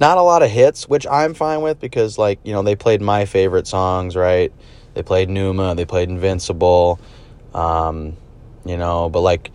[0.00, 3.02] not a lot of hits, which I'm fine with because like you know they played
[3.02, 4.52] my favorite songs, right?
[4.94, 6.98] They played Pneuma, they played Invincible,
[7.54, 8.16] um,
[8.64, 9.50] you know, but like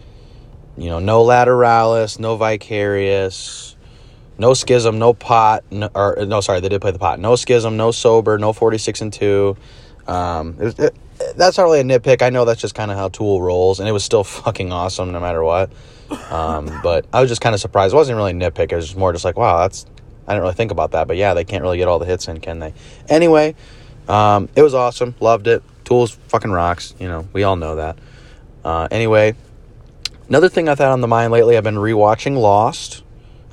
[0.78, 3.76] you know, no lateralis, no vicarious,
[4.38, 7.20] no schism, no pot, no, or no, sorry, they did play the pot.
[7.20, 9.56] No schism, no sober, no forty six and two.
[10.08, 10.96] Um, it, it,
[11.36, 12.22] that's not really a nitpick.
[12.22, 15.12] I know that's just kind of how Tool rolls, and it was still fucking awesome
[15.12, 15.72] no matter what.
[16.32, 17.94] Um, but I was just kind of surprised.
[17.94, 18.72] It wasn't really a nitpick.
[18.72, 19.86] It was just more just like, wow, that's.
[20.26, 22.30] I didn't really think about that, but yeah, they can't really get all the hits
[22.30, 22.74] in, can they?
[23.10, 23.56] Anyway,
[24.08, 25.16] um, it was awesome.
[25.20, 25.62] Loved it.
[25.84, 26.96] Tools fucking rocks.
[26.98, 28.00] You know, we all know that.
[28.64, 29.36] Uh, anyway,
[30.30, 33.04] Another thing I've had on the mind lately, I've been rewatching Lost.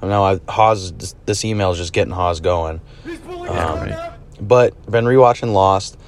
[0.01, 0.93] I know I Hawes.
[0.93, 2.81] This, this email is just getting Hawes going.
[3.29, 3.93] Um,
[4.41, 5.99] but I've been rewatching Lost,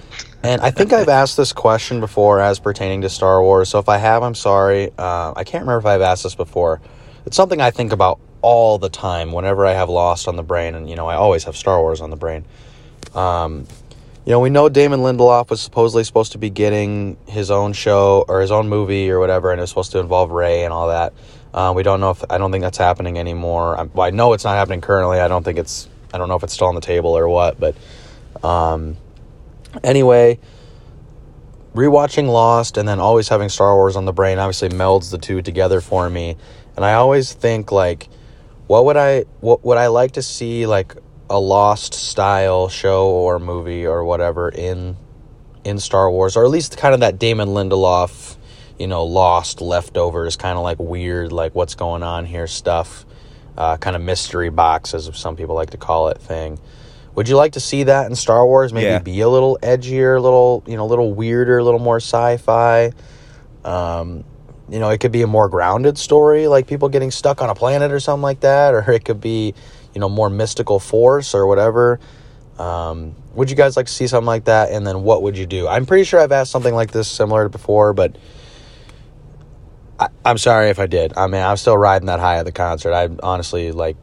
[0.42, 3.68] and I think I've asked this question before as pertaining to Star Wars.
[3.68, 4.90] So if I have, I'm sorry.
[4.98, 6.80] Uh, I can't remember if I've asked this before.
[7.26, 10.74] It's something I think about all the time whenever I have Lost on the brain,
[10.74, 12.44] and you know I always have Star Wars on the brain.
[13.14, 13.66] Um,
[14.24, 18.24] you know, we know Damon Lindelof was supposedly supposed to be getting his own show
[18.28, 20.88] or his own movie or whatever, and it was supposed to involve Ray and all
[20.88, 21.12] that.
[21.52, 23.78] Uh, we don't know if I don't think that's happening anymore.
[23.78, 25.20] I, well, I know it's not happening currently.
[25.20, 25.88] I don't think it's.
[26.14, 27.58] I don't know if it's still on the table or what.
[27.58, 27.76] But
[28.44, 28.96] um,
[29.82, 30.38] anyway,
[31.74, 35.42] rewatching Lost and then always having Star Wars on the brain obviously melds the two
[35.42, 36.36] together for me.
[36.76, 38.08] And I always think like,
[38.66, 40.96] what would I what would I like to see like
[41.28, 44.96] a Lost style show or movie or whatever in
[45.64, 48.36] in Star Wars, or at least kind of that Damon Lindelof,
[48.78, 53.06] you know, Lost leftovers, kind of like weird, like what's going on here stuff,
[53.56, 56.58] uh, kind of mystery box, as some people like to call it, thing.
[57.14, 58.72] Would you like to see that in Star Wars?
[58.72, 58.98] Maybe Yeah.
[58.98, 62.92] be a little edgier, a little you know, a little weirder, a little more sci-fi.
[63.64, 64.24] Um,
[64.68, 67.54] you know, it could be a more grounded story, like people getting stuck on a
[67.54, 69.54] planet or something like that, or it could be,
[69.94, 72.00] you know, more mystical force or whatever.
[72.58, 74.70] Um, would you guys like to see something like that?
[74.70, 75.68] And then what would you do?
[75.68, 78.16] I'm pretty sure I've asked something like this similar before, but
[79.98, 81.12] I, I'm sorry if I did.
[81.16, 82.92] I mean, I'm still riding that high at the concert.
[82.92, 83.96] I honestly like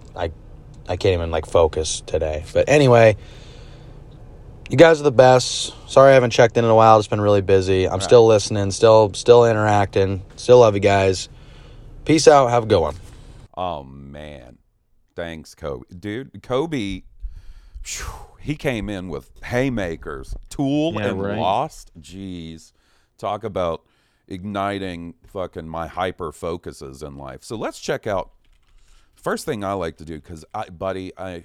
[0.89, 2.43] I I can't even like focus today.
[2.51, 3.15] But anyway,
[4.69, 5.73] you guys are the best.
[5.89, 6.97] Sorry I haven't checked in in a while.
[6.97, 7.87] It's been really busy.
[7.87, 10.23] I'm still listening, still still interacting.
[10.35, 11.29] Still love you guys.
[12.05, 12.49] Peace out.
[12.49, 12.95] Have a good one.
[13.55, 14.57] Oh man,
[15.15, 15.83] thanks, Kobe.
[15.97, 17.03] Dude, Kobe,
[17.83, 18.05] phew,
[18.39, 21.37] he came in with haymakers, Tool Yeah, and right.
[21.37, 21.91] Lost.
[21.99, 22.71] Jeez,
[23.17, 23.83] talk about
[24.27, 27.43] igniting fucking my hyper focuses in life.
[27.43, 28.31] So let's check out.
[29.22, 31.43] First thing I like to do because I, buddy, I,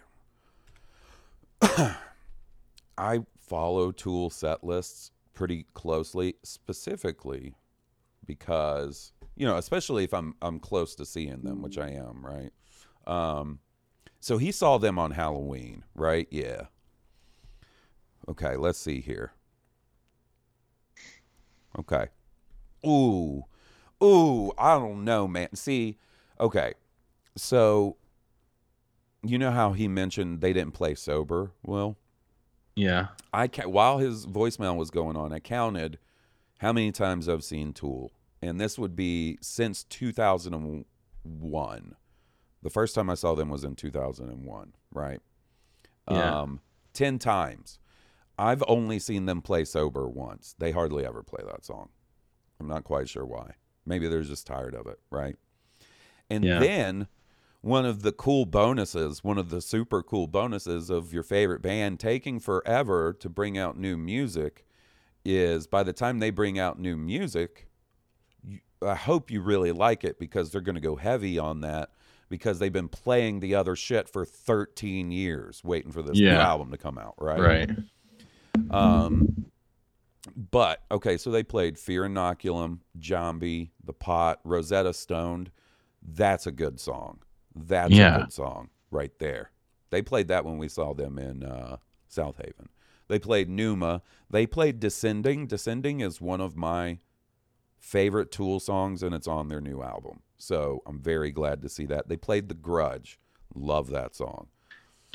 [2.97, 7.57] I follow Tool set lists pretty closely, specifically
[8.25, 12.53] because you know, especially if I'm I'm close to seeing them, which I am, right?
[13.07, 13.59] Um,
[14.21, 16.29] so he saw them on Halloween, right?
[16.31, 16.67] Yeah.
[18.29, 19.33] Okay, let's see here.
[21.77, 22.07] Okay.
[22.87, 23.45] Ooh,
[24.03, 25.49] ooh, I don't know, man.
[25.55, 25.99] See,
[26.39, 26.75] okay,
[27.37, 27.97] so
[29.23, 31.97] you know how he mentioned they didn't play sober, Well,
[32.77, 33.09] Yeah.
[33.33, 35.99] I ca- while his voicemail was going on, I counted
[36.59, 38.13] how many times I've seen Tool,
[38.43, 41.97] and this would be since 2001.
[42.63, 45.21] The first time I saw them was in 2001, right?
[46.11, 46.41] Yeah.
[46.43, 46.61] Um,
[46.93, 47.79] 10 times.
[48.39, 50.55] I've only seen them play sober once.
[50.59, 51.91] They hardly ever play that song.
[52.61, 53.53] I'm not quite sure why.
[53.87, 55.37] Maybe they're just tired of it, right?
[56.31, 56.59] And Yeah.
[56.59, 57.09] then
[57.65, 61.99] one of the cool bonuses, one of the super cool bonuses of your favorite band
[61.99, 64.67] taking forever to bring out new music
[65.25, 67.67] is by the time they bring out new music,
[68.47, 71.93] you, I hope you really like it because they're going to go heavy on that
[72.29, 76.71] because they've been playing the other shit for 13 years waiting for this new album
[76.71, 77.41] to come out, right?
[77.41, 77.71] Right.
[78.71, 79.47] Um,
[80.37, 85.51] but okay, so they played Fear Inoculum, Zombie, The Pot, Rosetta Stoned.
[86.03, 87.21] That's a good song.
[87.55, 88.17] That's Yeah.
[88.17, 89.51] a good song right there.
[89.91, 91.77] They played that when we saw them in uh,
[92.09, 92.69] South Haven.
[93.09, 94.03] They played Pneuma.
[94.31, 95.47] They played Descending.
[95.47, 96.99] Descending is one of my
[97.79, 100.21] favorite Tool songs, and it's on their new album.
[100.39, 102.09] So I'm very glad to see that.
[102.09, 103.19] They played The Grudge.
[103.55, 104.49] Love that song.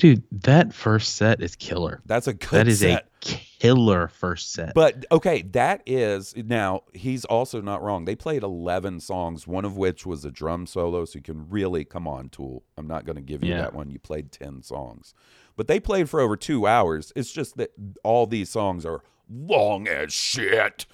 [0.00, 2.00] Dude, that first set is killer.
[2.06, 3.06] That's a good That is set.
[3.22, 3.26] a
[3.60, 4.72] killer first set.
[4.74, 8.06] But okay, that is now he's also not wrong.
[8.06, 11.84] They played 11 songs, one of which was a drum solo, so you can really
[11.84, 12.62] come on, Tool.
[12.78, 13.60] I'm not going to give you Yeah.
[13.60, 13.90] that one.
[13.90, 15.12] You played 10 songs.
[15.54, 17.12] But they played for over 2 hours.
[17.14, 17.70] It's just that
[18.02, 20.86] all these songs are long as shit.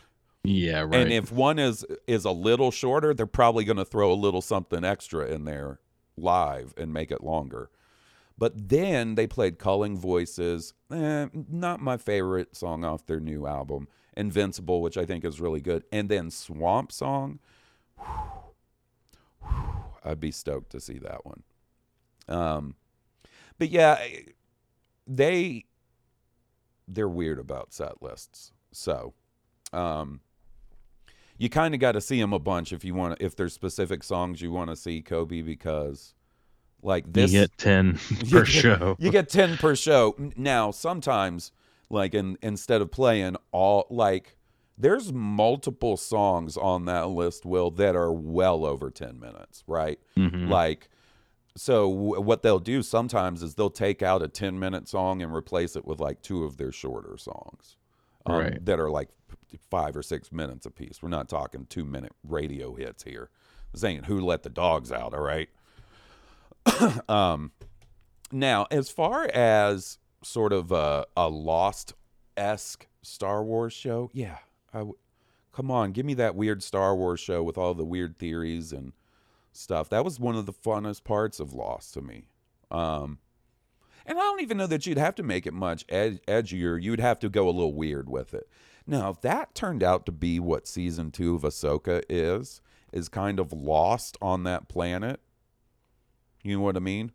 [0.43, 0.95] yeah, right.
[0.95, 4.43] And if one is is a little shorter, they're probably going to throw a little
[4.43, 5.79] something extra in there
[6.17, 7.71] live and make it longer.
[8.39, 13.89] But then they played Culling Voices, eh, not my favorite song off their new album,
[14.17, 17.39] Invincible, which I think is really good, and then Swamp Song.
[20.05, 21.43] I'd be stoked to see that one.
[22.29, 22.75] Um,
[23.59, 23.99] but yeah,
[25.07, 25.65] they
[26.89, 28.53] they're weird about set lists.
[28.73, 29.15] So,
[29.73, 30.21] um,
[31.39, 33.21] you kind of got to see them a bunch if you want.
[33.21, 36.15] If there's specific songs you want to see Kobe, because
[36.83, 38.97] like this, you get 10 you per get- show.
[38.99, 40.15] You get 10 per show.
[40.37, 41.53] Now, sometimes,
[41.91, 44.37] like, in, instead of playing all, like,
[44.79, 49.99] there's multiple songs on that list, Will, that are well over 10 minutes, right?
[50.17, 50.49] Mhm.
[50.49, 50.91] Like,
[51.57, 55.35] so w- what they'll do sometimes is they'll take out a 10 minute song and
[55.35, 57.77] replace it with like two of their shorter songs
[58.27, 58.65] um, Right.
[58.67, 59.09] that are like
[59.71, 61.03] five or six minutes apiece.
[61.03, 63.31] We're not talking two minute radio hits here.
[63.73, 65.49] This ain't Who Let the Dogs Out, all right?
[67.09, 67.53] um,
[68.33, 71.95] now, as far as sort of a, a Lost
[72.37, 74.39] esque Star Wars show, yeah,
[74.73, 74.97] I w-
[75.53, 78.93] come on, give me that weird Star Wars show with all the weird theories and
[79.53, 79.89] stuff.
[79.89, 82.29] That was one of the funnest parts of Lost to me.
[82.71, 83.19] Um,
[84.05, 86.81] and I don't even know that you'd have to make it much ed- edgier.
[86.81, 88.49] You'd have to go a little weird with it.
[88.87, 92.61] Now, if that turned out to be what season two of Ahsoka is,
[92.93, 95.21] is kind of lost on that planet.
[96.47, 97.11] You know what I mean?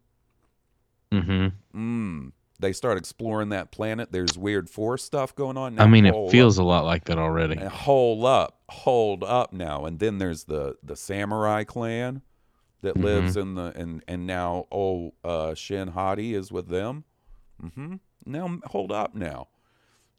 [1.11, 1.47] Mm-hmm.
[1.75, 2.31] Mm.
[2.59, 4.11] They start exploring that planet.
[4.11, 5.75] There's weird force stuff going on.
[5.75, 6.63] Now, I mean, it feels up.
[6.63, 7.55] a lot like that already.
[7.57, 9.85] And hold up, hold up now.
[9.85, 12.21] And then there's the the samurai clan
[12.81, 13.03] that Mhm.
[13.03, 17.03] lives in the and and now oh uh, Shin Hati is with them.
[17.63, 17.95] Mm-hmm.
[18.25, 19.47] Now hold up now.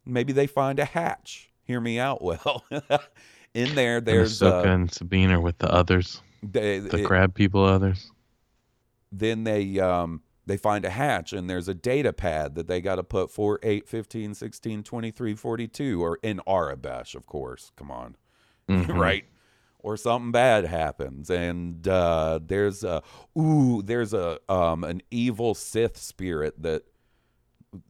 [0.04, 1.50] Maybe they find a hatch.
[1.64, 2.64] Hear me out, well.
[3.54, 7.34] in there, there's Ahsoka uh, and Sabine are with the others, they, the it- crab
[7.34, 8.10] people others.
[9.12, 12.96] Then they um they find a hatch and there's a data pad that they got
[12.96, 18.16] to put 4 8 15 16 23 42 or in Aurebesh of course come on.
[18.68, 18.96] Mhm.
[18.96, 19.24] right?
[19.80, 23.02] Or something bad happens and uh there's a
[23.38, 26.84] ooh there's a um an evil sith spirit that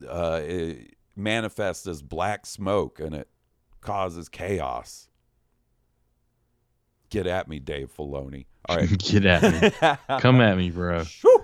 [0.07, 0.41] uh
[1.15, 3.27] manifests as black smoke and it
[3.81, 5.09] causes chaos
[7.13, 9.97] get at me dave filoni all right Get at me.
[10.19, 11.03] Come at me, bro.
[11.25, 11.43] all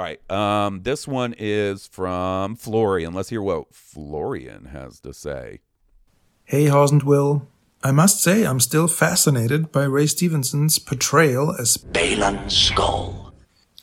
[0.00, 0.30] right.
[0.30, 3.12] Um, this one is from Florian.
[3.12, 5.60] Let's hear what Florian has to say.
[6.44, 7.46] Hey, Hawes and Will.
[7.84, 13.32] I must say I'm still fascinated by Ray Stevenson's portrayal as Baylan Skoll.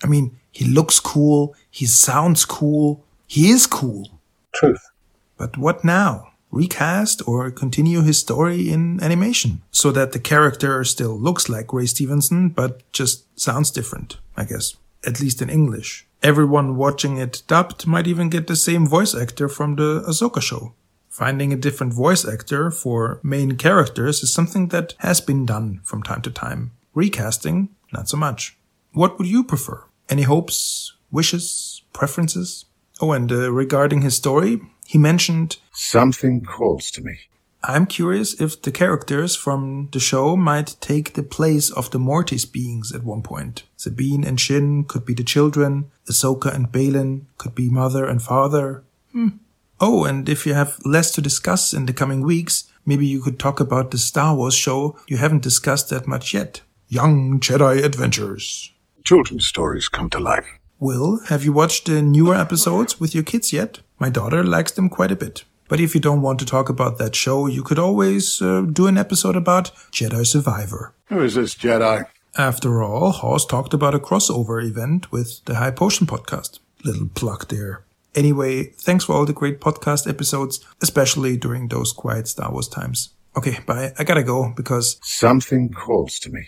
[0.04, 4.20] I mean, he looks cool, he sounds cool, he is cool.
[4.56, 4.90] Truth.
[5.38, 6.29] But what now?
[6.52, 11.86] Recast or continue his story in animation so that the character still looks like Ray
[11.86, 14.76] Stevenson but just sounds different, I guess.
[15.06, 16.08] At least in English.
[16.22, 20.74] Everyone watching it dubbed might even get the same voice actor from the Ahsoka show.
[21.08, 26.04] Finding a different voice actor for main characters is something that has been done from
[26.04, 26.72] time to time.
[26.94, 28.58] Recasting, not so much.
[28.94, 29.86] What would you prefer?
[30.10, 32.66] Any hopes, wishes, preferences?
[33.00, 37.20] Oh, and uh, regarding his story, he mentioned Something calls to me.
[37.64, 42.46] I'm curious if the characters from the show might take the place of the Mortis
[42.46, 43.66] beings at one point.
[43.78, 48.84] Sabine and Shin could be the children, Ahsoka and Baylan could be mother and father.
[49.12, 49.38] Hmm.
[49.80, 53.38] Oh, and if you have less to discuss in the coming weeks, maybe you could
[53.38, 56.62] talk about the Star Wars show you haven't discussed that much yet.
[56.88, 58.72] Young Jedi Adventures.
[59.04, 60.48] Children's stories come to life.
[60.80, 63.82] Will, have you watched the newer episodes with your kids yet?
[64.00, 65.44] My daughter likes them quite a bit.
[65.68, 68.88] But if you don't want to talk about that show, you could always uh, do
[68.88, 70.94] an episode about Jedi Survivor.
[71.10, 72.06] Who is this Jedi?
[72.38, 76.60] After all, Horst talked about a crossover event with the High Potion podcast.
[76.84, 77.84] Little plug there.
[78.16, 83.10] Anyway, thanks for all the great podcast episodes, especially during those quiet Star Wars times.
[83.38, 83.94] Okay, bye.
[84.00, 86.48] I gotta go because Something calls to me.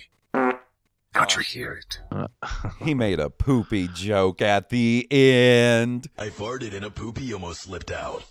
[1.14, 2.00] Don't you hear it?
[2.10, 2.28] Uh,
[2.80, 6.08] he made a poopy joke at the end.
[6.18, 8.24] I farted and a poopy almost slipped out.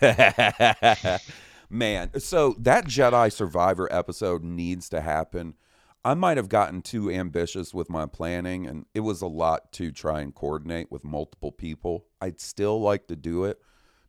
[1.70, 5.54] Man, so that Jedi Survivor episode needs to happen.
[6.04, 9.90] I might have gotten too ambitious with my planning, and it was a lot to
[9.90, 12.04] try and coordinate with multiple people.
[12.20, 13.58] I'd still like to do it.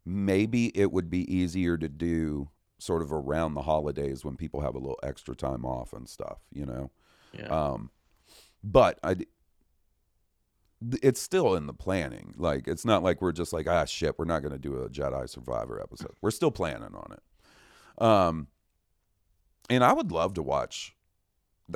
[0.03, 4.75] Maybe it would be easier to do sort of around the holidays when people have
[4.75, 6.91] a little extra time off and stuff, you know?
[7.37, 7.47] Yeah.
[7.47, 7.91] Um,
[8.63, 9.17] but I,
[11.01, 12.33] it's still in the planning.
[12.37, 14.89] Like it's not like we're just like ah shit, we're not going to do a
[14.89, 16.13] Jedi Survivor episode.
[16.21, 18.03] We're still planning on it.
[18.03, 18.47] Um,
[19.69, 20.95] and I would love to watch.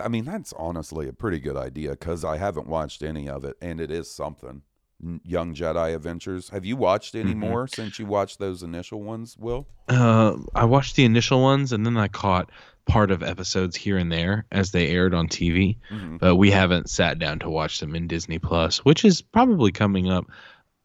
[0.02, 3.58] I mean, that's honestly a pretty good idea because I haven't watched any of it,
[3.62, 4.62] and it is something.
[5.24, 6.50] Young Jedi Adventures.
[6.50, 7.38] Have you watched any Mhm.
[7.38, 9.38] more since you watched those initial ones?
[9.38, 9.68] Will?
[9.88, 12.50] Uh, I watched the initial ones and then I caught
[12.86, 16.20] part of episodes here and there as they aired on TV, Mhm.
[16.20, 20.10] but we haven't sat down to watch them in Disney Plus, which is probably coming
[20.10, 20.26] up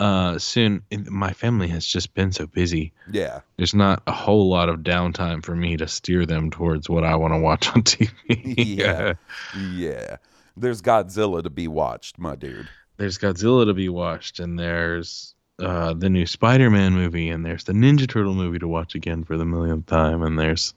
[0.01, 0.83] uh, soon.
[1.09, 2.93] My family has just been so busy.
[3.13, 3.41] Yeah.
[3.57, 7.15] There's not a whole lot of downtime for me to steer them towards what I
[7.15, 8.11] want to watch on TV.
[8.59, 9.15] yeah.
[9.73, 10.17] Yeah.
[10.57, 12.69] There's Godzilla to be watched, my dude.
[12.97, 17.73] There's Godzilla to be watched, and there's uh, the new Spider-Man movie, and there's the
[17.73, 20.75] Ninja Turtle movie to watch again for the millionth time, and there's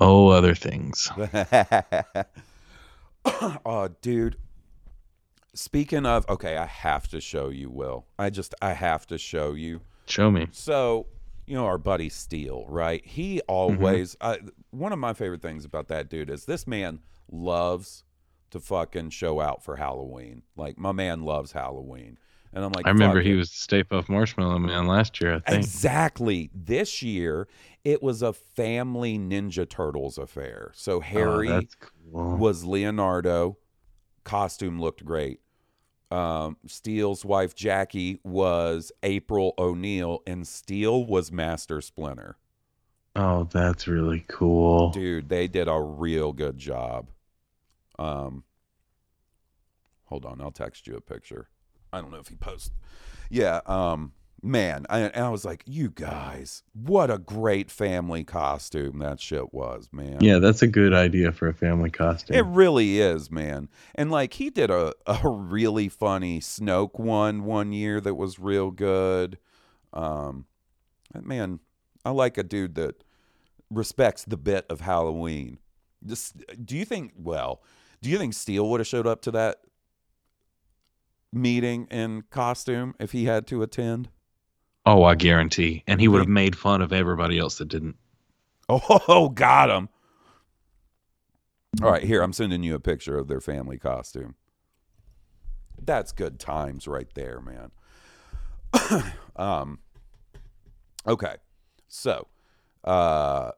[0.00, 1.10] oh other things.
[3.24, 4.36] oh, dude.
[5.54, 8.06] Speaking of, okay, I have to show you, Will.
[8.18, 9.80] I just, I have to show you.
[10.06, 10.48] Show me.
[10.52, 11.06] So,
[11.46, 13.04] you know, our buddy Steele, right?
[13.04, 14.38] He always, I,
[14.70, 18.04] one of my favorite things about that dude is this man loves
[18.50, 20.42] to fucking show out for Halloween.
[20.56, 22.18] Like, my man loves Halloween.
[22.52, 25.34] And I'm like, I remember he it." was the Stay Puft Marshmallow Man last year.
[25.46, 25.64] I think.
[25.64, 26.50] Exactly.
[26.54, 27.46] This year,
[27.84, 30.70] it was a family Ninja Turtles affair.
[30.74, 32.36] So Harry Oh, cool.
[32.38, 33.58] was Leonardo.
[34.24, 35.40] Costume looked great.
[36.10, 42.38] Um, Steele's wife Jackie was April O'Neil, and Steele was Master Splinter.
[43.14, 44.88] Oh, that's really cool.
[44.90, 47.08] Dude, they did a real good job.
[47.98, 48.44] Um,
[50.04, 51.48] hold on, I'll text you a picture.
[51.92, 52.70] I don't know if he posts.
[53.30, 58.98] Yeah, um, man, I, and I was like, you guys, what a great family costume
[58.98, 60.18] that shit was, man.
[60.20, 62.36] Yeah, that's a good idea for a family costume.
[62.36, 63.68] It really is, man.
[63.94, 68.70] And like he did a, a really funny Snoke one one year that was real
[68.70, 69.38] good.
[69.92, 70.46] Um,
[71.14, 71.60] man,
[72.04, 73.02] I like a dude that
[73.70, 75.58] respects the bit of Halloween.
[76.06, 77.12] Just, do you think?
[77.16, 77.60] Well,
[78.00, 79.58] do you think Steele would have showed up to that
[81.32, 84.08] meeting in costume if he had to attend?
[84.86, 85.84] Oh, I guarantee.
[85.86, 87.96] And he would have made fun of everybody else that didn't.
[88.68, 89.88] Oh, got him.
[91.82, 94.34] All right, here I'm sending you a picture of their family costume.
[95.80, 97.70] That's good times right there, man.
[99.36, 99.78] um
[101.06, 101.36] okay.
[101.88, 102.26] So,
[102.84, 103.52] uh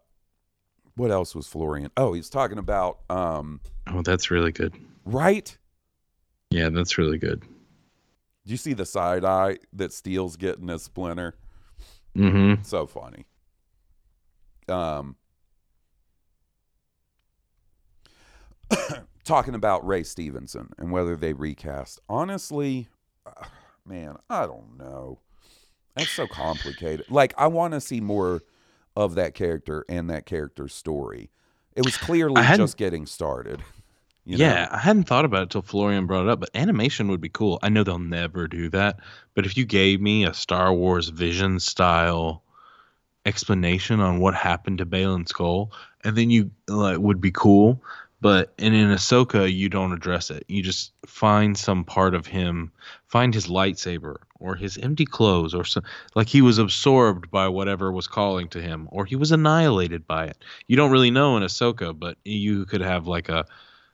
[0.97, 1.91] what else was Florian?
[1.97, 3.61] Oh, he's talking about um
[3.93, 4.75] Oh, that's really good.
[5.05, 5.57] right?
[6.51, 7.41] Yeah, that's really good.
[7.41, 11.37] Do you see the side eye that Steele's getting as Splinter?
[12.17, 12.63] Mm-hmm.
[12.63, 13.27] So funny.
[14.69, 15.17] Um,
[19.25, 22.01] talking about Ray Stevenson and whether they recast.
[22.09, 22.89] Honestly,
[23.27, 23.45] uh,
[23.85, 25.21] man, I don't know.
[25.95, 27.07] That's so complicated.
[27.11, 28.43] Like, I want to see more
[28.97, 31.31] of that character and that character's story.
[31.77, 33.63] It was clearly just getting started.
[34.25, 34.45] You know?
[34.45, 37.31] yeah, I hadn't thought about it till Florian brought it up, but animation would be
[37.31, 37.59] cool.
[37.63, 38.99] I know they'll never do that,
[39.35, 42.43] but if you gave me a Star Wars Vision style
[43.27, 45.71] explanation on what happened to Baylan Skoll,
[46.05, 47.83] and then you like would be cool.
[48.23, 50.45] But and in Ahsoka, you don't address it.
[50.47, 52.71] You just find some part of him,
[53.07, 55.85] find his lightsaber or his empty clothes, or some
[56.15, 60.27] like he was absorbed by whatever was calling to him, or he was annihilated by
[60.27, 60.37] it.
[60.67, 63.47] You don't really know in Ahsoka, but you could have like a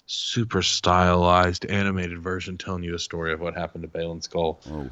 [0.06, 4.58] super stylized animated version telling you a story of what happened to Baylan Skoll.
[4.70, 4.90] Oh.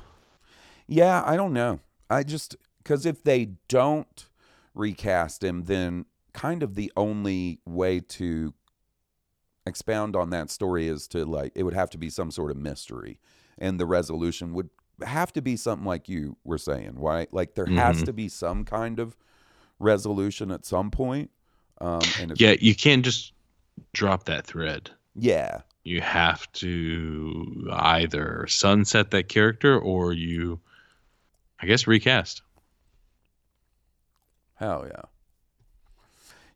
[0.86, 1.81] Yeah, I don't know.
[2.11, 4.27] I just because if they don't
[4.74, 8.53] recast him, then kind of the only way to
[9.66, 12.57] expound on that story is to like it would have to be some sort of
[12.57, 13.19] mystery,
[13.57, 14.69] and the resolution would
[15.05, 17.32] have to be something like you were saying, right?
[17.32, 18.05] Like there has Mhm.
[18.05, 19.16] to be some kind of
[19.78, 21.31] resolution at some point.
[21.81, 23.32] Um, and if, Yeah, you can't just
[23.93, 24.91] drop that thread.
[25.15, 30.61] Yeah, You have to either sunset that character or you,
[31.61, 32.43] I guess, recast.
[34.55, 35.03] Hell yeah.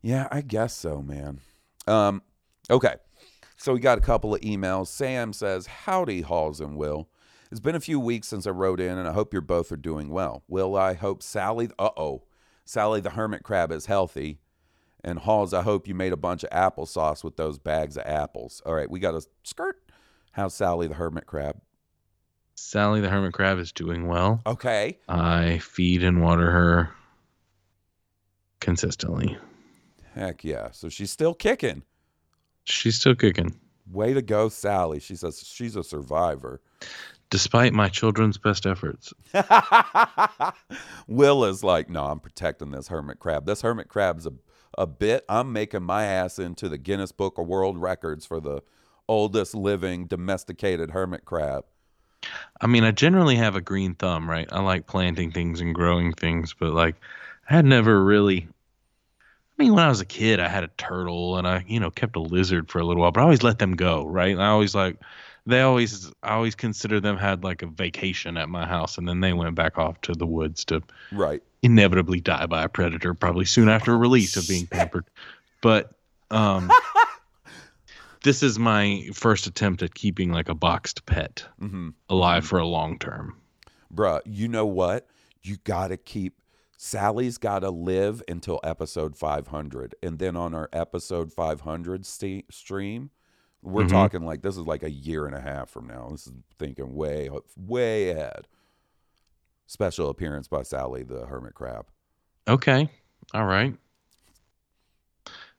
[0.03, 1.41] Yeah, I guess so, man.
[1.87, 2.23] Um,
[2.71, 2.97] okay.
[3.57, 4.87] So we got a couple of emails.
[4.87, 7.09] Sam says, Howdy, Hawes and Will.
[7.51, 9.77] It's been a few weeks since I wrote in, and I hope you're both are
[9.77, 10.45] doing well.
[10.49, 12.23] Will, I hope Sally, uh oh,
[12.65, 14.39] Sally the Hermit Crab is healthy.
[15.05, 18.61] And Hawes, I hope you made a bunch of applesauce with those bags of apples.
[18.67, 19.81] All right, we got a skirt.
[20.33, 21.61] How's Sally the Hermit Crab?
[22.57, 24.43] Sally the Hermit Crab is doing well.
[24.45, 24.99] Okay.
[25.09, 26.91] I feed and water her
[28.61, 29.39] consistently.
[30.15, 30.73] Heck yeah.
[30.73, 31.83] So she's still kicking.
[32.65, 33.55] She's still kicking.
[33.91, 35.01] Way to go, Sally.
[35.01, 36.61] She says she's a survivor.
[37.31, 39.13] Despite my children's best efforts.
[41.07, 43.47] Will is like, no, I'm protecting this hermit crab.
[43.47, 44.33] This hermit crab's a,
[44.77, 45.25] a bit.
[45.29, 48.63] I'm making my ass into the Guinness Book of World Records for the
[49.09, 51.65] oldest living domesticated hermit crab.
[52.61, 54.49] I mean, I generally have a green thumb, right?
[54.53, 56.97] I like planting things and growing things, but like
[57.49, 58.49] I had never really
[59.59, 61.91] I mean, when I was a kid, I had a turtle and I, you know,
[61.91, 64.39] kept a lizard for a little while, but I always let them go, right?
[64.39, 64.99] I always like
[65.49, 69.21] they always I always consider them had like a vacation at my house and then
[69.21, 71.43] they went back off to the woods to Right.
[71.63, 75.07] inevitably die by a predator probably soon after release of being pampered.
[75.63, 75.93] But
[76.31, 76.71] um
[78.25, 81.95] this is my first attempt at keeping like a boxed pet Mhm.
[82.09, 83.37] alive for a long term.
[83.95, 85.07] Bruh, you know what?
[85.43, 86.35] You got to keep.
[86.77, 89.95] Sally's got to live until episode 500.
[90.03, 93.11] And then on our episode 500 st- stream,
[93.63, 93.91] we're Mhm.
[93.91, 96.09] talking like this is like a year and a half from now.
[96.11, 98.47] This is thinking way, way ahead.
[99.67, 101.87] Special appearance by Sally the Hermit Crab.
[102.47, 102.89] Okay.
[103.35, 103.77] All right.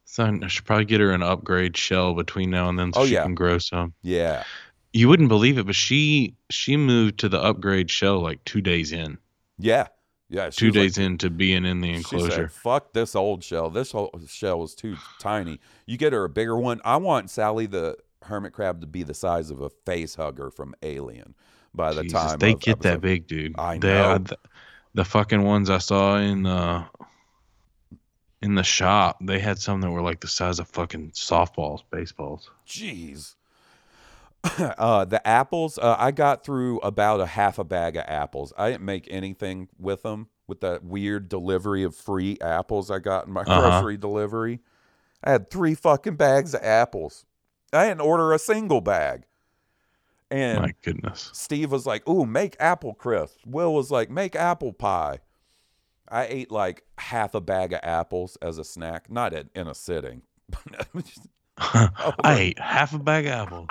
[0.05, 3.05] So I should probably get her an upgrade shell between now and then so Oh,
[3.05, 3.23] she yeah.
[3.23, 3.93] can grow some.
[4.01, 4.43] Yeah.
[4.91, 8.91] You wouldn't believe it, but she she moved to the upgrade shell like two days
[8.91, 9.19] in.
[9.59, 9.87] Yeah.
[10.29, 10.49] Yeah.
[10.51, 12.31] Two was like- days into being in the enclosure.
[12.31, 13.69] said, "Fuck this old shell.
[13.69, 15.59] This whole shell is too tiny.
[15.87, 16.79] You get her a bigger one.
[16.85, 20.75] I want Sally the hermit crab to be the size of a face hugger from
[20.83, 21.33] Alien.
[21.73, 23.55] By the Jesus, time they of get that big, dude.
[23.57, 24.03] I They- know.
[24.11, 24.37] uh, the,
[24.95, 26.85] the fucking ones I saw in the
[28.41, 32.49] in the shop, they had some that were like the size of fucking softballs, baseballs.
[32.67, 33.35] Jeez.
[34.59, 38.53] uh, the apples, uh, I got through about a half a bag of apples.
[38.57, 43.27] I didn't make anything with them with that weird delivery of free apples I got
[43.27, 43.61] in my Uh-huh.
[43.61, 44.61] grocery delivery.
[45.23, 47.25] I had three fucking bags of apples.
[47.73, 49.23] I didn't order a single bag.
[50.31, 51.29] And My goodness.
[51.33, 55.19] Steve was like, "Ooh, make apple crisp." Will was like, "Make apple pie."
[56.07, 59.73] I ate like half a bag of apples as a snack, not in, in a
[59.75, 60.21] sitting.
[61.57, 63.67] I ate half a bag of apples.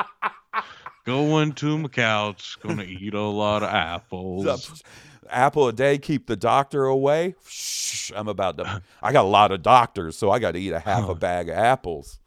[1.09, 4.83] Going to my couch, gonna eat a lot of apples.
[5.31, 7.35] apple a day keep the doctor away.
[7.49, 8.83] Shh, I'm about to.
[9.01, 11.49] I got a lot of doctors, so I got to eat a half a bag
[11.49, 12.19] of apples.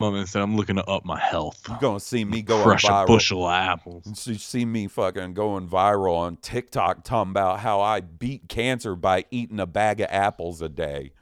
[0.00, 1.62] Mom said, "I'm looking to up my health.
[1.68, 3.04] You're gonna see me going Crush viral.
[3.04, 7.82] a bushel of apples." You see me fucking going viral on TikTok, talking about how
[7.82, 11.12] I beat cancer by eating a bag of apples a day.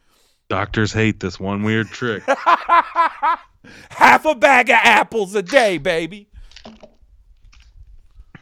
[0.48, 2.22] Doctors hate this one weird trick.
[3.90, 6.30] Half a bag of apples a day, baby.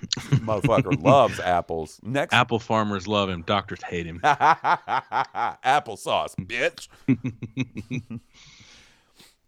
[0.00, 2.00] Motherfucker loves apples.
[2.02, 3.42] Next Apple farmers love him.
[3.42, 4.20] Doctors hate him.
[4.24, 6.88] Applesauce, bitch.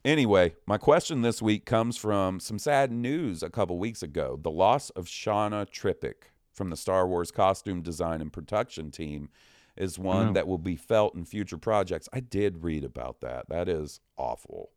[0.04, 4.38] anyway, my question this week comes from some sad news a couple weeks ago.
[4.42, 6.14] The loss of Shawna Trpcic
[6.52, 9.28] from the Star Wars costume design and production team
[9.76, 10.32] is one Oh.
[10.34, 12.08] that will be felt in future projects.
[12.12, 13.48] I did read about that.
[13.48, 14.70] That is awful.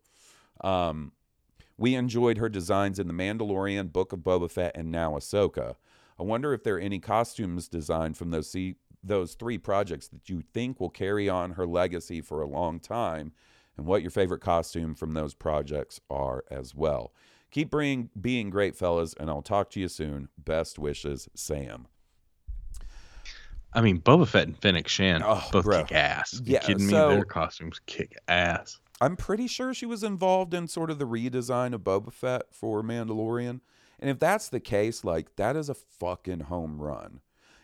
[0.61, 1.11] Um,
[1.77, 5.75] we enjoyed her designs in The Mandalorian, Book of Boba Fett, and now Ahsoka.
[6.19, 10.29] I wonder if there are any costumes designed from those see, those three projects that
[10.29, 13.33] you think will carry on her legacy for a long time,
[13.77, 17.13] and what your favorite costume from those projects are as well.
[17.51, 20.29] Keep being, being great, fellas, and I'll talk to you soon.
[20.37, 21.87] Best wishes, Sam.
[23.73, 25.83] I mean, Boba Fett and Fennec Shand Oh, both bro.
[25.83, 26.33] kick ass.
[26.45, 27.15] You Yeah, kidding so- me?
[27.15, 28.79] Their costumes kick ass.
[29.01, 32.81] I'm pretty sure she was involved in sort of the redesign of Boba Fett for
[32.81, 33.59] Mandalorian.
[33.99, 37.21] And if that's the case, like that is a fucking home run.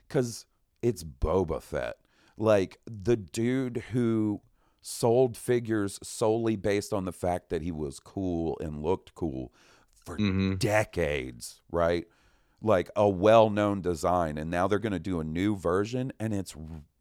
[0.10, 0.46] Cause
[0.82, 1.96] it's Boba Fett.
[2.38, 4.42] Like the dude who
[4.82, 9.54] sold figures solely based on the fact that he was cool and looked cool
[9.94, 10.56] for mm-hmm.
[10.56, 12.06] decades, right?
[12.62, 16.56] Like a well-known design and now they're going to do a new version and it's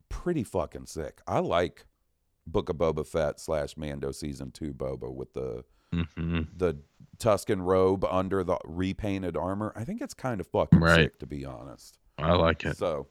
[0.09, 1.21] pretty fucking sick.
[1.27, 1.87] I like
[2.47, 6.47] Book of Boba Fett slash Mando season two Boba with the Mhm.
[6.57, 6.79] the
[7.19, 9.73] Tusken robe under the repainted armor.
[9.77, 10.95] I think it's kind of fucking Right.
[10.97, 11.99] sick to be honest.
[12.19, 12.77] I like it.
[12.77, 13.09] So,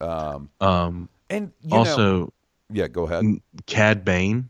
[0.00, 2.32] um, Um, and you know- also,
[2.70, 3.24] yeah, go ahead.
[3.66, 4.48] Cad Bane,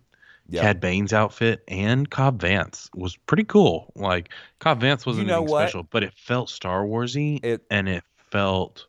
[0.48, 0.62] Yeah.
[0.62, 3.92] Cad Bane's outfit and Cobb Vanth was pretty cool.
[3.94, 5.68] Like Cobb Vanth wasn't know anything what?
[5.68, 8.87] special, but it felt Star Warsy, It- and it felt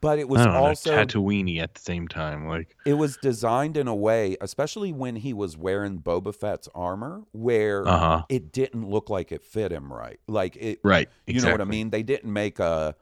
[0.00, 2.48] but it was I know, also Tatooine at the same time.
[2.48, 7.22] Like it was designed in a way, especially when he was wearing Boba Fett's armor,
[7.32, 8.22] where Uh-huh.
[8.28, 10.18] it didn't look like it fit him right.
[10.26, 11.90] Like it, Right, You know what I mean?
[11.90, 12.94] They didn't make a,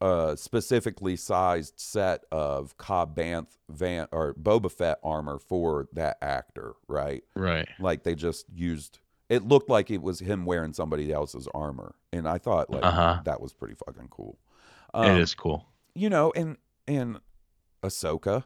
[0.00, 6.74] a specifically sized set of Cobb Vanth Van or Boba Fett armor for that actor,
[6.86, 7.24] right?
[7.34, 7.68] Right.
[7.80, 9.00] Like they just used.
[9.28, 13.20] It looked like it was him wearing somebody else's armor, and I thought like Uh-huh.
[13.24, 14.38] that was pretty fucking cool.
[14.94, 15.66] it is cool.
[15.98, 16.56] You know, and
[16.86, 17.18] and
[17.82, 18.44] Ahsoka,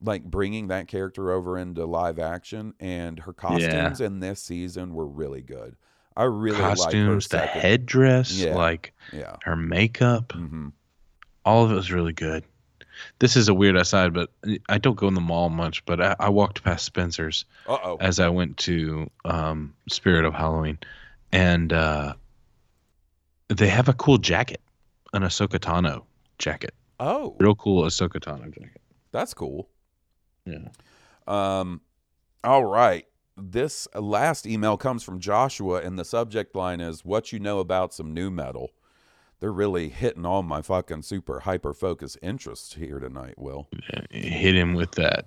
[0.00, 5.06] like bringing that character over into live action, and her costumes in this season were
[5.06, 5.76] really good.
[6.16, 9.36] I really like her Costumes, the headdress, Yeah, like yeah.
[9.42, 10.72] her makeup, Mhm.
[11.44, 12.44] all of it was really good.
[13.18, 14.30] This is a weird aside, but
[14.68, 15.84] I don't go in the mall much.
[15.84, 17.96] But I, I walked past Spencer's Uh-oh.
[18.00, 20.78] as I went to um, Spirit of Halloween,
[21.32, 22.14] and uh,
[23.48, 24.60] they have a cool jacket,
[25.12, 26.04] an Ahsoka Tano
[26.38, 26.74] jacket.
[27.00, 28.80] Oh, Real cool Ahsoka Tano jacket.
[29.12, 29.68] that's cool.
[30.46, 30.68] Yeah.
[31.26, 31.80] Um,
[32.42, 33.06] all right.
[33.36, 37.92] This last email comes from Joshua, and the subject line is "What you know about
[37.92, 38.70] some nu metal."
[39.44, 43.34] They're really hitting all my fucking super hyper focus interests here tonight.
[43.36, 43.68] Will
[44.10, 45.26] Hit him with that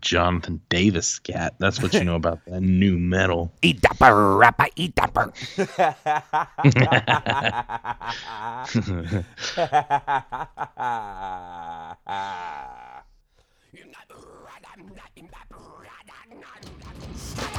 [0.00, 1.56] Jonathan Davis scat.
[1.58, 3.52] That's what you know about that nu metal.
[3.62, 5.32] Eat that burr, rapper, eat that burr.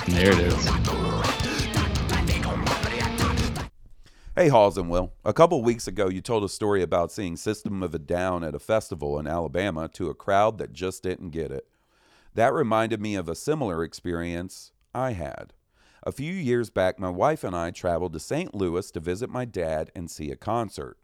[0.07, 0.69] There it is.
[4.33, 5.11] Hey, Hawes and Will.
[5.25, 8.55] A couple weeks ago, you told a story about seeing System of a Down at
[8.55, 11.67] a festival in Alabama to a crowd that just didn't get it.
[12.33, 15.51] That reminded me of a similar experience I had.
[16.03, 18.55] A few years back, my wife and I traveled to St.
[18.55, 20.97] Louis to visit my dad and see a concert.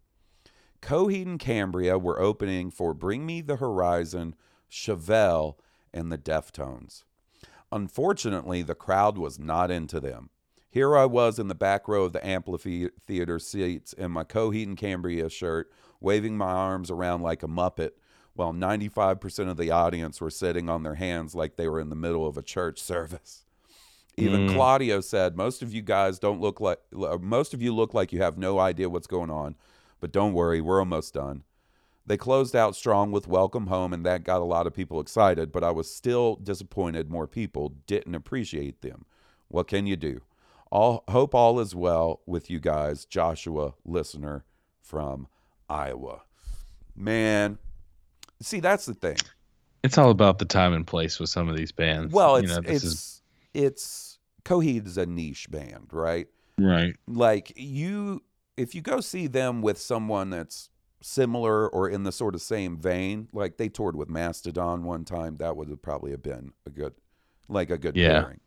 [0.81, 4.35] Coheed and Cambria were opening for Bring Me the Horizon,
[4.71, 5.57] Chevelle,
[5.93, 7.03] and the Deftones.
[7.73, 10.29] Unfortunately, the crowd was not into them.
[10.77, 14.77] Here I was in the back row of the amphitheater seats in my Coheed and
[14.77, 17.93] Cambria shirt, waving my arms around like a muppet,
[18.35, 21.95] while 95% of the audience were sitting on their hands like they were in the
[21.95, 23.43] middle of a church service.
[24.17, 24.53] Even Mm.
[24.53, 26.79] Claudio said, "Most of you guys don't look like
[27.21, 29.55] most of you look like you have no idea what's going on,
[29.99, 31.41] but don't worry, we're almost done."
[32.05, 35.51] They closed out strong with Welcome Home, and that got a lot of people excited,
[35.51, 39.05] but I was still disappointed more people didn't appreciate them.
[39.47, 40.21] What can you do?
[40.71, 44.43] All hope all is well with you guys, Joshua, listener
[44.81, 45.27] from
[45.69, 46.21] Iowa.
[46.95, 47.57] Man,
[48.41, 49.17] see that's the thing.
[49.83, 52.13] It's all about the time and place with some of these bands.
[52.13, 53.21] Well, You it's know, this it's is-
[53.53, 56.27] it's Coheed is a niche band, right?
[56.59, 56.95] right.
[57.07, 58.23] like you
[58.57, 60.69] if you go see them with someone that's
[61.01, 65.37] similar or in the sort of same vein like they toured with mastodon one time
[65.37, 66.93] that would have probably have been a good
[67.47, 68.21] like a good Yeah.
[68.23, 68.39] pairing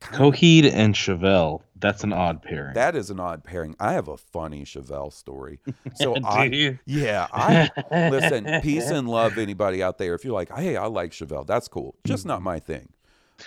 [0.00, 1.62] Coheed and Chevelle.
[1.76, 2.74] That's an odd pairing.
[2.74, 5.60] that is an odd pairing i have a funny chevelle story
[5.94, 6.78] so i you?
[6.84, 11.12] yeah i listen peace and love anybody out there if you're like hey i like
[11.12, 12.08] chevelle that's cool hmm.
[12.12, 12.92] just not my thing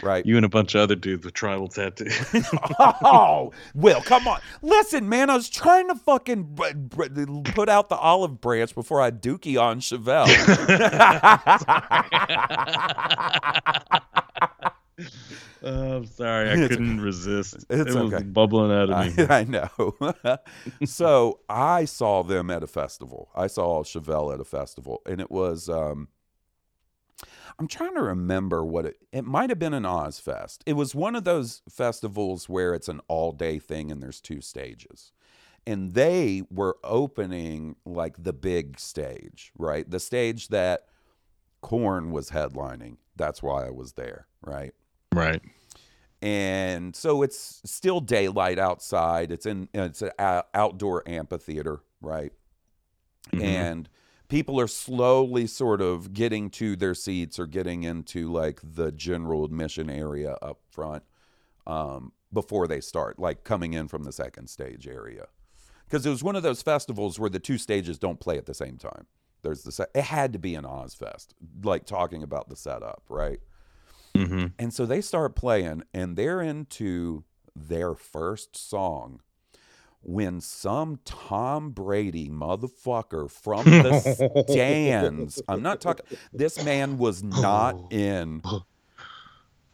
[0.02, 2.18] right You and a bunch of other dudes with tribal tattoos.
[2.80, 4.40] oh, Will, come on.
[4.64, 9.00] Listen, man, I was trying to fucking b- b- put out the olive branch before
[9.02, 10.26] I dookie on Chevelle.
[15.66, 17.56] Oh, I'm sorry, I couldn't resist.
[17.56, 18.22] It's it was okay.
[18.22, 19.26] bubbling out of me.
[19.30, 19.96] I, I know.
[20.86, 23.30] so I saw them at a festival.
[23.34, 25.70] I saw Chevelle at a festival, and it was.
[25.70, 26.10] Um,
[27.58, 28.98] I'm trying to remember what it.
[29.14, 30.60] It might have been an Ozzfest.
[30.66, 34.42] It was one of those festivals where it's an all day thing and there's two
[34.42, 35.14] stages,
[35.66, 39.90] and they were opening like the big stage, right?
[39.90, 40.88] The stage that
[41.62, 42.98] Korn was headlining.
[43.16, 44.74] That's why I was there, right?
[45.14, 45.42] Right.
[46.22, 49.32] and so it's still daylight outside.
[49.32, 50.12] It's in it's an
[50.54, 52.32] outdoor amphitheater, right?
[53.32, 53.42] Mhm.
[53.42, 53.90] And
[54.30, 59.44] people are slowly sort of getting to their seats or getting into like the general
[59.46, 61.04] admission area up front
[61.68, 65.28] um, before they start, like coming in from the second stage area.
[65.86, 68.54] Because it was one of those festivals where the two stages don't play at the
[68.54, 69.06] same time.
[69.44, 69.90] There's the set.
[69.94, 71.28] it had to be an Ozzfest,
[71.64, 73.40] like talking about the setup, right?
[74.16, 74.48] Mm-hmm.
[74.60, 77.24] And so they start playing, and they're into
[77.56, 79.22] their first song
[80.04, 87.78] when some Tom Brady motherfucker from the stands, I'm not talking, this man was not
[87.92, 88.42] in,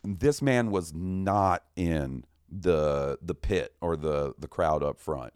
[0.04, 5.34] this man was not in the the pit or the the crowd up front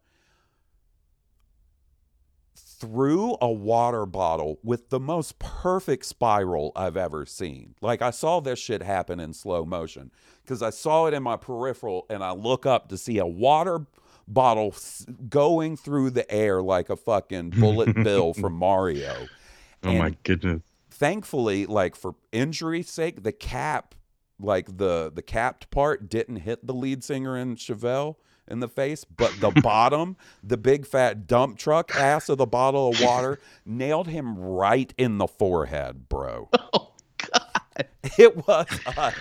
[2.83, 7.75] threw a water bottle with the most perfect spiral I've ever seen.
[7.79, 10.11] Like I saw this shit happen in slow motion
[10.43, 13.85] because I saw it in my peripheral and I look up to see a water
[14.27, 14.75] bottle
[15.29, 19.27] going through the air like a fucking bullet bill from Mario.
[19.85, 20.61] Oh my goodness.
[20.91, 23.95] thankfully, like for injury's sake, the cap,
[24.39, 28.17] like the the capped part, didn't hit the lead singer in Chevelle
[28.47, 32.89] in the face, but the bottom, the big fat dump truck ass of the bottle
[32.89, 36.49] of water, nailed him right in the forehead, bro.
[36.73, 37.87] Oh God!
[38.19, 39.11] It was, uh,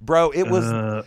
[0.00, 0.30] bro.
[0.30, 1.02] It was Uh.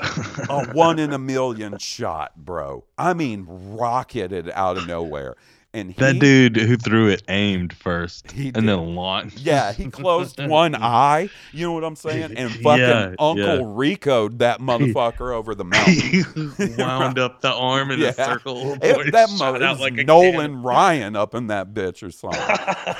[0.50, 2.84] a one in a million shot, bro.
[2.98, 5.36] I mean, rocketed out of nowhere.
[5.74, 8.66] And he, That dude who threw it aimed first He and did.
[8.68, 9.40] then launched.
[9.40, 11.30] Yeah, he closed one eye.
[11.54, 12.34] You know what I'm saying?
[12.38, 13.62] And fucking Yeah, Uncle yeah.
[13.64, 16.76] Rico'd that motherfucker over the mountain.
[16.78, 18.74] wound up the arm in a circle.
[18.82, 22.42] It- that shot mo- out like a Nolan Ryan up in that bitch or something.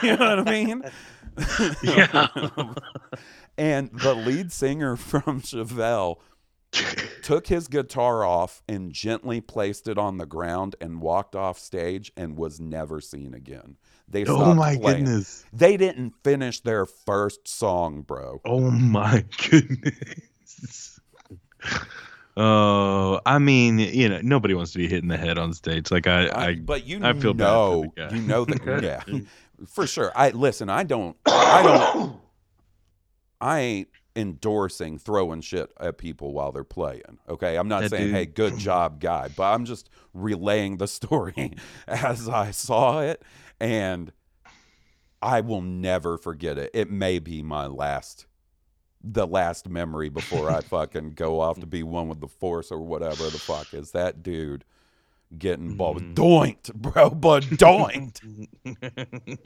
[0.02, 0.84] you know what I mean?
[1.84, 2.28] Yeah.
[3.58, 6.18] and the lead singer from Chevelle
[7.22, 12.12] took his guitar off and gently placed it on the ground and walked off stage
[12.16, 13.78] and was never seen again.
[14.08, 15.06] They Oh my playing.
[15.06, 15.46] goodness.
[15.54, 18.42] They didn't finish their first song, bro.
[18.46, 21.00] Oh my goodness.
[22.38, 25.92] Oh, I mean, you know, nobody wants to be hit in the head on stage.
[25.92, 29.20] Like I, I, but you I feel know, bad the you know that, yeah,
[29.68, 30.12] for sure.
[30.16, 30.70] I listen.
[30.70, 31.18] I don't.
[31.26, 32.16] I don't.
[33.42, 37.20] I ain't endorsing throwing shit at people while they're playing.
[37.30, 40.88] Okay, I'm not That saying, dude- hey, good job, guy, but I'm just relaying the
[41.00, 41.54] story
[41.88, 43.24] as I saw it,
[43.60, 44.12] and
[45.22, 46.72] I will never forget it.
[46.74, 48.26] It may be my last.
[49.04, 52.80] The last memory before I fucking go off to be one with the force or
[52.82, 54.64] whatever the fuck is that dude
[55.38, 56.14] getting ball Mm.
[56.14, 58.22] doinked, bro, but doinked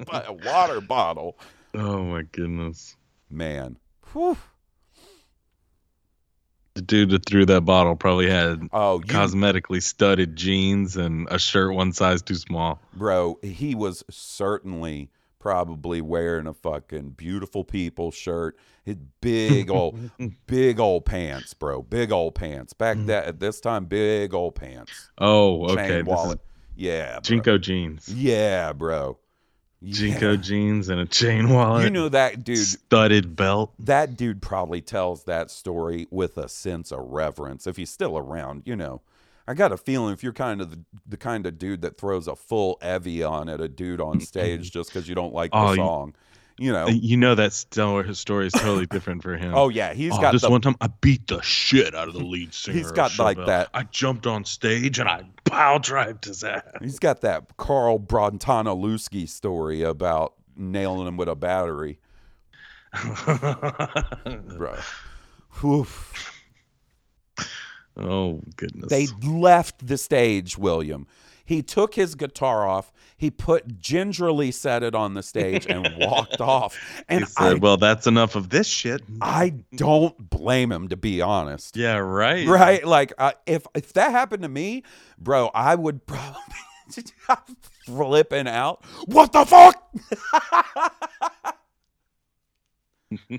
[0.08, 1.38] by a water bottle.
[1.74, 2.98] Oh my goodness.
[3.30, 3.78] Man.
[4.12, 4.36] Whew.
[6.76, 11.40] The dude that threw that bottle probably had Oh, you- cosmetically studded jeans and a
[11.40, 12.82] shirt one size too small.
[12.94, 18.58] Bro, he was certainly probably wearing a fucking beautiful people shirt.
[18.84, 19.98] His big old
[20.48, 21.82] big old pants, bro.
[21.82, 22.74] Big old pants.
[22.74, 23.06] Back mm.
[23.06, 25.12] that at this time, big old pants.
[25.18, 26.02] Oh, Chain okay.
[26.02, 26.36] This is.
[26.76, 27.20] Yeah.
[27.20, 27.40] Bro.
[27.40, 28.10] JNCO jeans.
[28.10, 29.18] Yeah, bro.
[29.84, 31.84] JNCO jeans and a chain wallet.
[31.84, 33.74] You know that dude studded belt.
[33.80, 38.64] that dude probably tells that story with a sense of reverence if he's still around
[38.66, 39.02] you know
[39.48, 42.28] i got a feeling if you're kind of the, the kind of dude that throws
[42.28, 45.58] a full Evie on at a dude on stage just because you don't like the
[45.58, 46.16] Oh, you- song
[46.58, 49.54] you know You know that story, is totally different for him.
[49.56, 52.14] Oh, yeah, he's Oh, got this the- one time I beat the shit out of
[52.14, 52.78] the lead singer.
[52.78, 53.46] He's got, like, Chevelle.
[53.48, 56.64] that- I jumped on stage and I pow drived his ass.
[56.82, 62.00] he's got that carl brontanowski story about nailing him with a battery
[64.58, 64.76] bro
[65.62, 65.88] Whew.
[67.98, 68.90] Oh goodness.
[68.90, 71.08] They left the stage, William.
[71.46, 72.92] He took his guitar off.
[73.16, 76.78] He put gingerly set it on the stage and walked off.
[77.08, 80.98] And He said, I, "Well, that's enough of this shit." I don't blame him, to
[80.98, 81.78] be honest.
[81.78, 82.48] Yeah, right.
[82.48, 82.86] Right?
[82.86, 84.84] Like, uh, if if that happened to me,
[85.18, 86.36] bro, I would probably
[87.86, 88.84] flipping out.
[89.06, 89.96] What the fuck?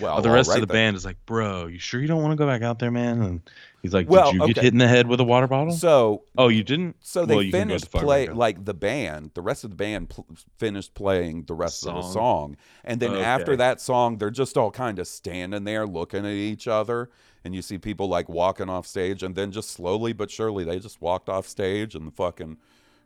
[0.00, 0.74] well, the rest all of the then.
[0.74, 3.22] band is like, "Bro, you sure you don't want to go back out there, man?"
[3.22, 3.40] And
[3.82, 6.24] he's like, Well, "Did you get hit in the head with a water bottle?" So,
[6.38, 6.96] oh, you didn't.
[7.00, 9.32] So they Well, you can go finished the play like the band.
[9.34, 10.26] The rest of the band pl-
[10.58, 12.12] finished playing the rest of the Song.
[12.12, 16.32] song, and then after that song, they're just all kind of standing there looking at
[16.32, 17.10] each other,
[17.44, 20.78] and you see people like walking off stage, and then just slowly but surely they
[20.78, 22.56] just walked off stage, and the fucking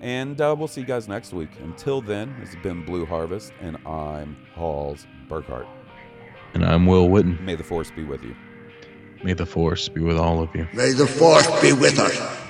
[0.00, 1.50] And uh, we'll see you guys next week.
[1.62, 5.66] Until then, this has been Blue Harvest, and I'm Hawes Burkhart.
[6.54, 7.40] And I'm Will Witten.
[7.40, 8.34] May the force be with you.
[9.24, 10.68] May the force be with all of you.
[10.72, 12.47] May the force be with us.